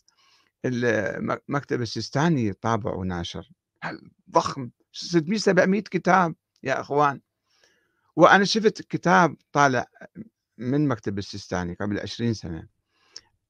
المكتب 0.64 1.82
السيستاني 1.82 2.52
طابع 2.52 2.94
وناشر 2.94 3.50
ضخم 4.30 4.70
600 4.94 5.38
700 5.38 5.80
كتاب 5.80 6.34
يا 6.62 6.80
أخوان. 6.80 7.20
وأنا 8.16 8.44
شفت 8.44 8.82
كتاب 8.82 9.36
طالع 9.52 9.86
من 10.58 10.88
مكتب 10.88 11.18
السيستاني 11.18 11.74
قبل 11.74 12.00
20 12.00 12.34
سنة. 12.34 12.68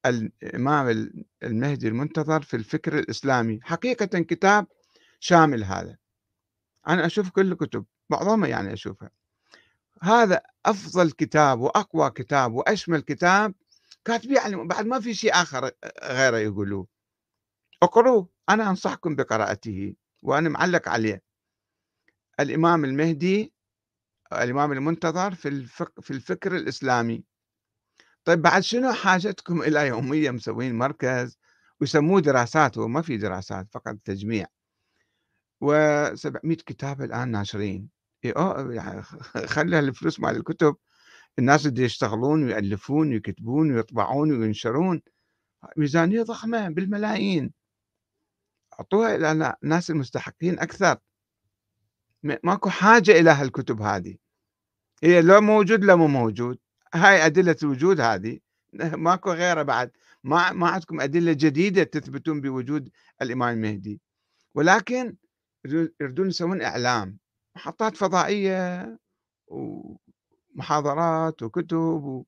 الإمام 0.05 1.11
المهدي 1.43 1.87
المنتظر 1.87 2.41
في 2.41 2.55
الفكر 2.55 2.99
الإسلامي. 2.99 3.59
حقيقة 3.63 4.19
كتاب 4.19 4.67
شامل 5.19 5.63
هذا. 5.63 5.97
أنا 6.87 7.05
أشوف 7.05 7.29
كل 7.29 7.51
الكتب 7.51 7.85
معظمها 8.09 8.49
يعني 8.49 8.73
أشوفها. 8.73 9.11
هذا 10.01 10.41
أفضل 10.65 11.11
كتاب 11.11 11.59
وأقوى 11.59 12.09
كتاب 12.09 12.53
وأشمل 12.53 13.01
كتاب 13.01 13.53
كاتبيه 14.05 14.35
يعني 14.35 14.55
بعد 14.55 14.85
ما 14.85 14.99
في 14.99 15.13
شيء 15.13 15.33
آخر 15.33 15.71
غيره 16.03 16.37
يقولوه. 16.37 16.87
اقروه 17.83 18.29
أنا 18.49 18.69
أنصحكم 18.69 19.15
بقراءته 19.15 19.95
وأنا 20.21 20.49
معلق 20.49 20.89
عليه. 20.89 21.24
الإمام 22.39 22.85
المهدي 22.85 23.53
الإمام 24.33 24.71
المنتظر 24.71 25.35
في 25.35 25.47
الفق 25.47 25.99
في 25.99 26.11
الفكر 26.11 26.55
الإسلامي. 26.55 27.23
طيب 28.23 28.41
بعد 28.41 28.61
شنو 28.63 28.93
حاجتكم 28.93 29.61
إلى 29.61 29.87
يومية 29.87 30.31
مسوين 30.31 30.75
مركز؟ 30.75 31.37
ويسموه 31.81 32.21
دراسات 32.21 32.77
وما 32.77 33.01
في 33.01 33.17
دراسات 33.17 33.67
فقط 33.71 33.95
تجميع. 34.05 34.45
و700 35.65 36.55
كتاب 36.65 37.01
الآن 37.01 37.31
ناشرين. 37.31 37.89
يعني 38.23 39.01
خلي 39.53 39.79
الفلوس 39.79 40.19
مال 40.19 40.35
الكتب. 40.35 40.75
الناس 41.39 41.65
اللي 41.65 41.83
يشتغلون 41.83 42.43
ويألفون 42.43 43.09
ويكتبون 43.09 43.75
ويطبعون 43.75 44.31
وينشرون. 44.31 45.01
ميزانية 45.77 46.23
ضخمة 46.23 46.69
بالملايين. 46.69 47.53
أعطوها 48.79 49.15
إلى 49.15 49.55
الناس 49.63 49.91
المستحقين 49.91 50.59
أكثر. 50.59 50.97
ماكو 52.25 52.69
حاجة 52.69 53.11
إلى 53.11 53.29
هالكتب 53.29 53.81
هذه. 53.81 54.17
هي 55.03 55.21
لو 55.21 55.41
موجود 55.41 55.83
لو 55.83 55.97
مو 55.97 56.07
موجود. 56.07 56.57
هاي 56.93 57.25
أدلة 57.25 57.55
الوجود 57.63 57.99
هذه. 57.99 58.39
ماكو 59.05 59.31
غيرها 59.31 59.63
بعد. 59.63 59.91
ما 60.23 60.51
ما 60.51 60.69
عندكم 60.69 61.01
أدلة 61.01 61.33
جديدة 61.33 61.83
تثبتون 61.83 62.41
بوجود 62.41 62.89
الإمام 63.21 63.53
المهدي. 63.53 64.01
ولكن 64.55 65.15
يريدون 66.01 66.27
يسوون 66.27 66.61
إعلام. 66.61 67.19
محطات 67.55 67.97
فضائية 67.97 68.97
ومحاضرات 69.47 71.43
وكتب 71.43 72.25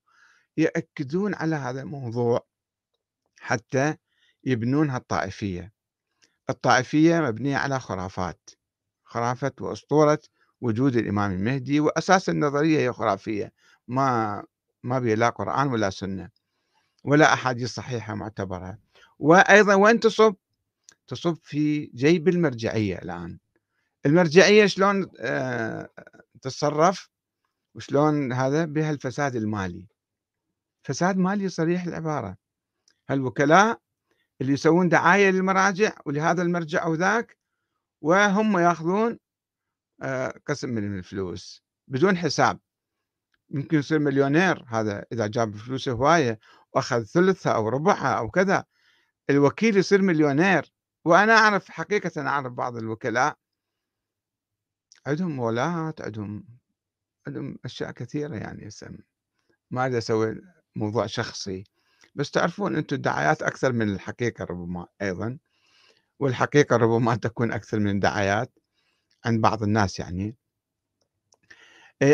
يأكدون 0.58 1.36
على 1.36 1.56
هذا 1.56 1.82
الموضوع 1.82 2.46
حتى 3.40 3.96
يبنون 4.44 4.90
هالطائفية. 4.90 5.74
الطائفية 6.50 7.22
مبنية 7.22 7.58
على 7.58 7.80
خرافات. 7.80 8.50
خرافة 9.08 9.52
وأسطورة 9.62 10.20
وجود 10.62 10.96
الإمام 10.96 11.32
المهدي 11.32 11.80
وأساس 11.80 12.30
النظرية 12.30 12.80
هي 12.80 12.94
خرافية. 12.94 13.54
ما 13.88 14.44
ما 14.84 15.00
بها 15.00 15.16
لا 15.16 15.30
قرآن 15.30 15.68
ولا 15.68 15.90
سنة 15.90 16.30
ولا 17.04 17.34
أحاديث 17.34 17.74
صحيحة 17.74 18.16
معتبرة. 18.16 18.78
وأيضا 19.20 19.76
وين 19.76 20.00
تصب؟ 20.00 20.36
تصب 21.08 21.38
في 21.44 21.86
جيب 21.86 22.28
المرجعية 22.28 22.98
الآن. 22.98 23.40
المرجعية 24.06 24.66
شلون 24.66 25.12
آه، 25.20 25.90
تتصرف؟ 26.42 27.10
وشلون 27.76 28.34
هذا؟ 28.34 28.66
بها 28.66 28.92
الفساد 28.92 29.36
المالي. 29.36 29.88
فساد 30.84 31.18
مالي 31.18 31.50
صريح 31.50 31.84
العبارة. 31.84 32.38
هالوكلاء 33.10 33.80
اللي 34.42 34.54
يسوون 34.54 34.90
دعاية 34.90 35.30
للمراجع 35.30 35.94
ولهذا 36.06 36.42
المرجع 36.42 36.84
أو 36.84 36.94
ذاك 36.94 37.38
وهم 38.02 38.58
ياخذون 38.60 39.20
آه، 40.02 40.40
قسم 40.48 40.70
من 40.70 40.98
الفلوس 40.98 41.64
بدون 41.88 42.18
حساب. 42.18 42.60
يمكن 43.50 43.78
يصير 43.78 44.00
مليونير 44.00 44.66
هذا 44.68 45.06
إذا 45.12 45.28
جاب 45.28 45.56
فلوسه 45.56 45.92
هواية 45.92 46.40
وأخذ 46.74 47.04
ثلثها 47.04 47.52
أو 47.54 47.70
ربعها 47.70 48.18
أو 48.18 48.30
كذا. 48.30 48.66
الوكيل 49.30 49.78
يصير 49.78 50.02
مليونير 50.02 50.74
وأنا 51.06 51.34
أعرف 51.34 51.70
حقيقة 51.70 52.28
أعرف 52.28 52.54
بعض 52.54 52.78
الوكلاء. 52.78 53.38
عندهم 55.08 55.32
مولات 55.36 56.02
عندهم 56.02 56.48
عندهم 57.28 57.58
أشياء 57.66 57.92
كثيرة 57.92 58.36
يعني 58.36 58.68
اسم. 58.68 58.98
ما 59.72 59.86
أريد 59.86 59.96
أسوي 59.96 60.42
موضوع 60.76 61.06
شخصي. 61.06 61.64
بس 62.16 62.32
تعرفون 62.32 62.76
أنتم 62.76 62.96
الدعايات 62.96 63.44
أكثر 63.44 63.74
من 63.74 63.90
الحقيقة 63.90 64.46
ربما 64.46 64.88
أيضا. 65.02 65.38
والحقيقة 66.20 66.76
ربما 66.76 67.16
تكون 67.16 67.52
أكثر 67.52 67.80
من 67.80 67.90
الدعايات 67.90 68.52
عند 69.26 69.42
بعض 69.42 69.64
الناس 69.64 70.00
يعني. 70.00 70.36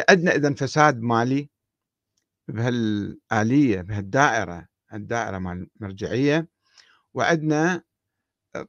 عندنا 0.10 0.36
إذا 0.36 0.54
فساد 0.54 1.02
مالي 1.02 1.50
بهالآلية 2.48 3.82
بهالدائرة 3.82 4.68
الدائرة 4.94 5.38
مال 5.38 5.68
المرجعية 5.82 6.48
وعندنا 7.14 7.84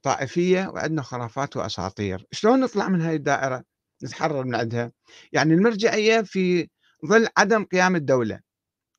طائفية 0.03 0.67
وعندنا 0.67 1.01
خرافات 1.01 1.57
وأساطير. 1.57 2.27
شلون 2.31 2.59
نطلع 2.59 2.89
من 2.89 3.01
هاي 3.01 3.15
الدائرة؟ 3.15 3.63
نتحرر 4.03 4.43
من 4.43 4.55
عندها. 4.55 4.91
يعني 5.33 5.53
المرجعية 5.53 6.21
في 6.21 6.69
ظل 7.05 7.27
عدم 7.37 7.63
قيام 7.65 7.95
الدولة. 7.95 8.39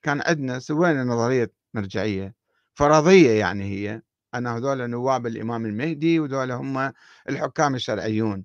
كان 0.03 0.23
عندنا 0.27 0.59
سوينا 0.59 1.05
نظرية 1.05 1.53
مرجعية 1.75 2.35
فرضية 2.75 3.31
يعني 3.31 3.65
هي 3.65 4.03
أن 4.39 4.47
هذول 4.47 4.91
نواب 4.91 5.27
الإمام 5.27 5.67
المهدي 5.67 6.21
وذول 6.21 6.53
هم 6.53 6.93
الحكام 7.29 7.75
الشرعيون. 7.75 8.45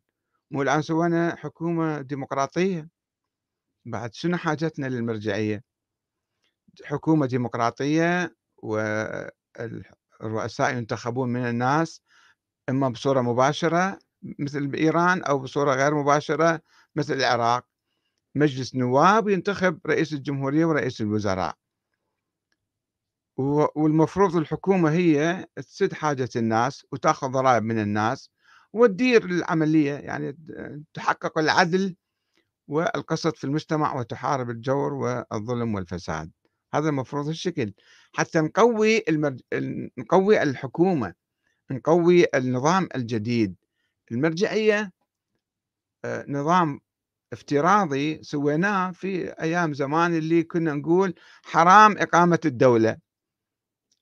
مو 0.52 0.62
الآن 0.62 0.82
سوينا 0.82 1.36
حكومة 1.36 2.02
ديمقراطية. 2.02 2.90
بعد 3.86 4.14
شنو 4.14 4.38
حاجتنا 4.38 4.88
للمرجعية؟ 4.88 5.64
حكومة 6.86 7.26
ديمقراطية 7.26 8.36
والرؤساء 8.58 9.32
ينتخبون 10.78 11.30
من 11.30 11.46
الناس 11.46 12.02
إما 12.70 12.90
بصورة 12.90 13.22
مباشرة 13.22 14.00
مثل 14.40 14.68
بإيران 14.68 15.24
أو 15.24 15.40
بصورة 15.40 15.74
غير 15.74 15.96
مباشرة 15.96 16.62
مثل 16.96 17.14
العراق. 17.14 17.66
مجلس 18.36 18.76
نواب 18.76 19.30
ينتخب 19.30 19.80
رئيس 19.88 20.14
الجمهورية 20.14 20.66
ورئيس 20.66 21.02
الوزراء. 21.02 21.58
والمفروض 23.76 24.36
الحكومة 24.36 24.92
هي 24.92 25.46
تسد 25.56 25.94
حاجة 25.94 26.30
الناس 26.36 26.86
وتأخذ 26.92 27.28
ضرائب 27.28 27.64
من 27.64 27.80
الناس 27.80 28.30
وتدير 28.74 29.26
العملية 29.26 29.94
يعني 29.94 30.38
تحقق 30.94 31.38
العدل 31.38 31.96
والقسط 32.68 33.38
في 33.38 33.44
المجتمع 33.44 33.96
وتحارب 34.00 34.50
الجور 34.50 34.94
والظلم 34.94 35.76
والفساد. 35.76 36.32
هذا 36.74 36.90
المفروض 36.90 37.28
الشكل 37.28 37.74
حتى 38.14 38.40
نقوي 38.40 39.04
المرج... 39.10 39.40
نقوي 39.98 40.44
الحكومة 40.44 41.14
نقوي 41.72 42.26
النظام 42.36 42.88
الجديد. 42.96 43.56
المرجعية 44.12 44.92
آه، 46.06 46.26
نظام 46.28 46.80
افتراضي 47.34 48.24
سويناه 48.24 48.92
في 48.92 49.30
أيام 49.32 49.74
زمان 49.74 50.18
اللي 50.18 50.44
كنا 50.44 50.74
نقول 50.74 51.14
حرام 51.44 51.98
إقامة 51.98 52.40
الدولة. 52.46 52.98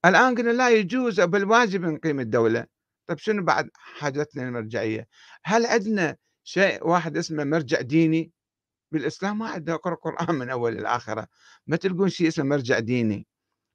الآن 0.05 0.35
قلنا 0.35 0.51
لا 0.51 0.69
يجوز 0.69 1.21
بل 1.21 1.45
واجب 1.45 1.81
نقيم 1.81 2.19
الدولة. 2.19 2.65
طيب 3.07 3.17
شنو 3.17 3.43
بعد 3.43 3.69
حاجتنا 3.73 4.41
للمرجعية 4.41 5.07
هل 5.43 5.65
عندنا 5.65 6.17
شيء 6.43 6.87
واحد 6.87 7.17
اسمه 7.17 7.43
مرجع 7.43 7.81
ديني؟ 7.81 8.31
بالإسلام 8.91 9.39
ما 9.39 9.49
عندنا 9.49 9.75
اقرأ 9.75 9.95
قرآن 9.95 10.35
من 10.35 10.49
أول 10.49 10.75
لآخرة 10.75 11.27
ما 11.67 11.75
تلقون 11.75 12.09
شيء 12.09 12.27
اسمه 12.27 12.45
مرجع 12.45 12.79
ديني؟ 12.79 13.27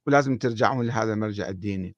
ولازم 0.07 0.37
ترجعون 0.37 0.87
لهذا 0.87 1.13
المرجع 1.13 1.49
الديني. 1.49 1.95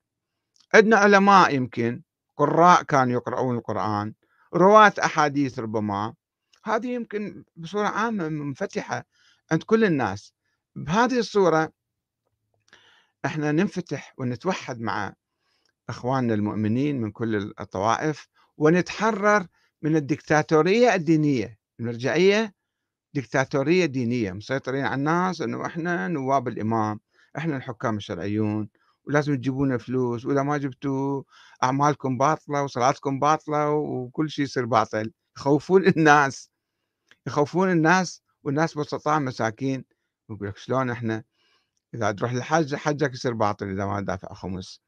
عندنا 0.74 0.98
علماء 0.98 1.56
يمكن 1.56 2.02
قراء 2.38 2.84
كانوا 2.84 3.14
يقرؤون 3.14 3.58
القرآن 3.58 4.14
رواة 4.54 4.94
أحاديث 5.00 5.60
ربما. 5.60 6.14
هذه 6.64 6.88
يمكن 6.88 7.44
بصورة 7.56 7.88
عامة 7.88 8.30
منفتحة 8.30 9.06
عند 9.52 9.64
كل 9.64 9.84
الناس. 9.84 10.34
بهذه 10.76 11.20
الصورة 11.20 11.72
إحنا 13.26 13.52
ننفتح 13.52 14.14
ونتوحد 14.18 14.80
مع 14.80 15.14
إخواننا 15.90 16.34
المؤمنين 16.34 17.02
من 17.02 17.12
كل 17.12 17.54
الطوائف 17.60 18.28
ونتحرر 18.58 19.48
من 19.82 19.96
الدكتاتورية 19.96 20.96
الدينية. 20.96 21.58
المرجعية 21.80 22.54
دكتاتورية 23.14 23.86
دينية 23.86 24.32
مسيطرين 24.32 24.86
على 24.86 24.96
الناس 24.96 25.42
إنه 25.42 25.66
إحنا 25.66 26.08
نواب 26.08 26.48
الإمام 26.48 27.00
إحنا 27.38 27.58
الحكام 27.58 27.98
الشرعيون 27.98 28.70
ولازم 29.04 29.36
تجيبون 29.36 29.78
فلوس 29.78 30.26
وإذا 30.26 30.44
ما 30.44 30.58
جبتوا 30.58 31.24
أعمالكم 31.64 32.18
باطلة 32.18 32.64
وصلاتكم 32.64 33.20
باطلة 33.20 33.70
وكل 33.70 34.30
شيء 34.30 34.46
يصير 34.46 34.66
باطل. 34.66 35.12
يخوفون 35.38 35.88
الناس 35.88 36.52
يخوفون 37.28 37.72
الناس 37.72 38.24
والناس 38.44 38.78
بسطاء 38.78 39.20
مساكين. 39.20 39.86
يقول 40.30 40.48
لك 40.48 40.58
شلون 40.58 40.90
إحنا 40.90 41.24
إذا 41.94 42.12
تروح 42.12 42.34
للحج 42.34 42.76
حجك 42.76 43.14
يصير 43.14 43.34
باطل 43.34 43.70
اذا 43.70 43.86
ما 43.86 44.02
دافع 44.02 44.34
خمس. 44.34 44.82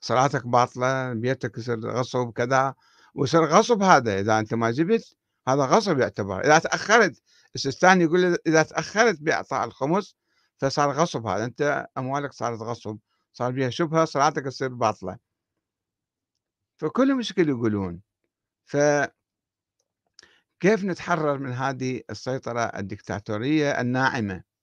صلاتك 0.00 0.46
باطلة 0.46 1.12
بيتك 1.12 1.58
يصير 1.58 1.80
غصب 1.90 2.32
كذا 2.32 2.74
ويصير 3.14 3.44
غصب 3.44 3.82
هذا 3.82 4.20
إذا 4.20 4.38
أنت 4.38 4.54
ما 4.54 4.70
جبت 4.70 5.16
هذا 5.48 5.64
غصب 5.64 5.98
يعتبر. 5.98 6.40
إذا 6.44 6.58
تأخرت 6.58 7.22
السيستاني 7.54 8.04
يقول 8.04 8.36
إذا 8.46 8.62
تأخرت 8.62 9.20
بإعطاء 9.20 9.64
الخمس 9.64 10.16
فصار 10.58 10.92
غصب 10.92 11.26
هذا. 11.26 11.44
أنت 11.44 11.86
أموالك 11.98 12.32
صارت 12.32 12.60
غصب 12.60 12.98
صار 13.32 13.52
بها 13.52 13.70
شبهة 13.70 14.04
صلاتك 14.04 14.44
تصير 14.44 14.68
باطلة. 14.68 15.18
فكل 16.76 17.14
مشكل 17.14 17.48
يقولون. 17.48 18.00
ف 18.66 18.76
كيف 20.60 20.84
نتحرر 20.84 21.38
من 21.38 21.52
هذه 21.52 22.00
السيطرة 22.10 22.60
الدكتاتورية 22.60 23.80
الناعمة؟ 23.80 24.53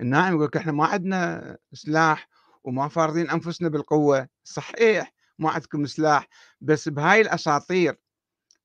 الناعم 0.00 0.34
يقول 0.34 0.50
إحنا 0.56 0.72
ما 0.72 0.86
عندنا 0.86 1.56
سلاح 1.72 2.28
وما 2.64 2.88
فارضين 2.88 3.30
أنفسنا 3.30 3.68
بالقوة. 3.68 4.28
صحيح 4.44 5.14
ما 5.38 5.50
عندكم 5.50 5.86
سلاح 5.86 6.28
بس 6.60 6.88
بهاي 6.88 7.20
الأساطير 7.20 7.96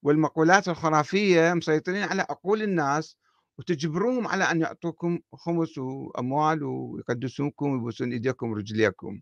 والمقولات 0.03 0.67
الخرافية 0.67 1.53
مسيطرين 1.53 2.03
على 2.03 2.21
عقول 2.21 2.61
الناس 2.61 3.17
وتجبروهم 3.57 4.27
على 4.27 4.43
أن 4.43 4.61
يعطوكم 4.61 5.19
خمس 5.33 5.77
وأموال 5.77 6.63
ويقدسوكم 6.63 7.71
ويبوسون 7.71 8.11
إيديكم 8.11 8.51
ورجليكم 8.51 9.19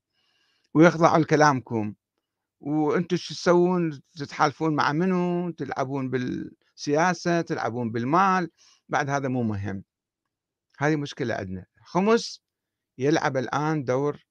ويخضعوا 0.73 1.17
لكلامكم. 1.17 1.93
وأنتم 2.59 3.17
شو 3.17 3.33
تسوون؟ 3.33 4.01
تتحالفون 4.15 4.75
مع 4.75 4.91
منو؟ 4.91 5.49
تلعبون 5.49 6.09
بالسياسة؟ 6.09 7.41
تلعبون 7.41 7.91
بالمال؟ 7.91 8.51
بعد 8.89 9.09
هذا 9.09 9.27
مو 9.27 9.43
مهم. 9.43 9.83
هذه 10.79 10.95
مشكلة 10.95 11.35
عندنا. 11.35 11.65
خمس 11.87 12.41
يلعب 12.97 13.37
الآن 13.37 13.83
دور 13.83 14.25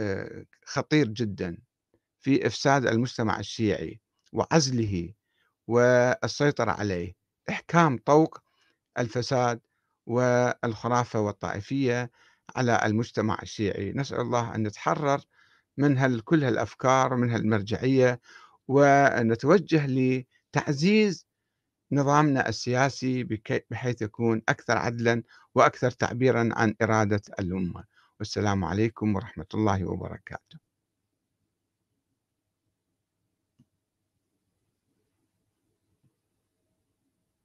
آه، 0.00 0.44
خطير 0.64 1.08
جدا 1.08 1.58
في 2.20 2.46
إفساد 2.46 2.86
المجتمع 2.86 3.38
الشيعي 3.38 4.00
وعزله 4.32 5.12
والسيطرة 5.66 6.70
عليه. 6.70 7.14
إحكام 7.48 7.98
طوق 7.98 8.38
الفساد 8.98 9.60
والخرافة 10.06 11.20
والطائفية 11.20 12.10
على 12.56 12.80
المجتمع 12.84 13.38
الشيعي. 13.42 13.92
نسأل 13.92 14.20
الله 14.20 14.54
أن 14.54 14.62
نتحرر 14.62 15.20
من 15.76 16.20
كل 16.20 16.44
هالأفكار 16.44 17.14
ومن 17.14 17.30
هالمرجعية 17.30 18.20
ونتوجه 18.68 19.86
لتعزيز 19.86 21.27
نظامنا 21.92 22.48
السياسي 22.48 23.24
بحيث 23.70 24.02
يكون 24.02 24.42
أكثر 24.48 24.78
عدلا 24.78 25.22
وأكثر 25.54 25.90
تعبيرا 25.90 26.48
عن 26.52 26.74
إرادة 26.82 27.22
الأمة. 27.40 27.84
والسلام 28.18 28.64
عليكم 28.64 29.16
ورحمة 29.16 29.46
الله 29.54 29.84
وبركاته. 29.84 30.67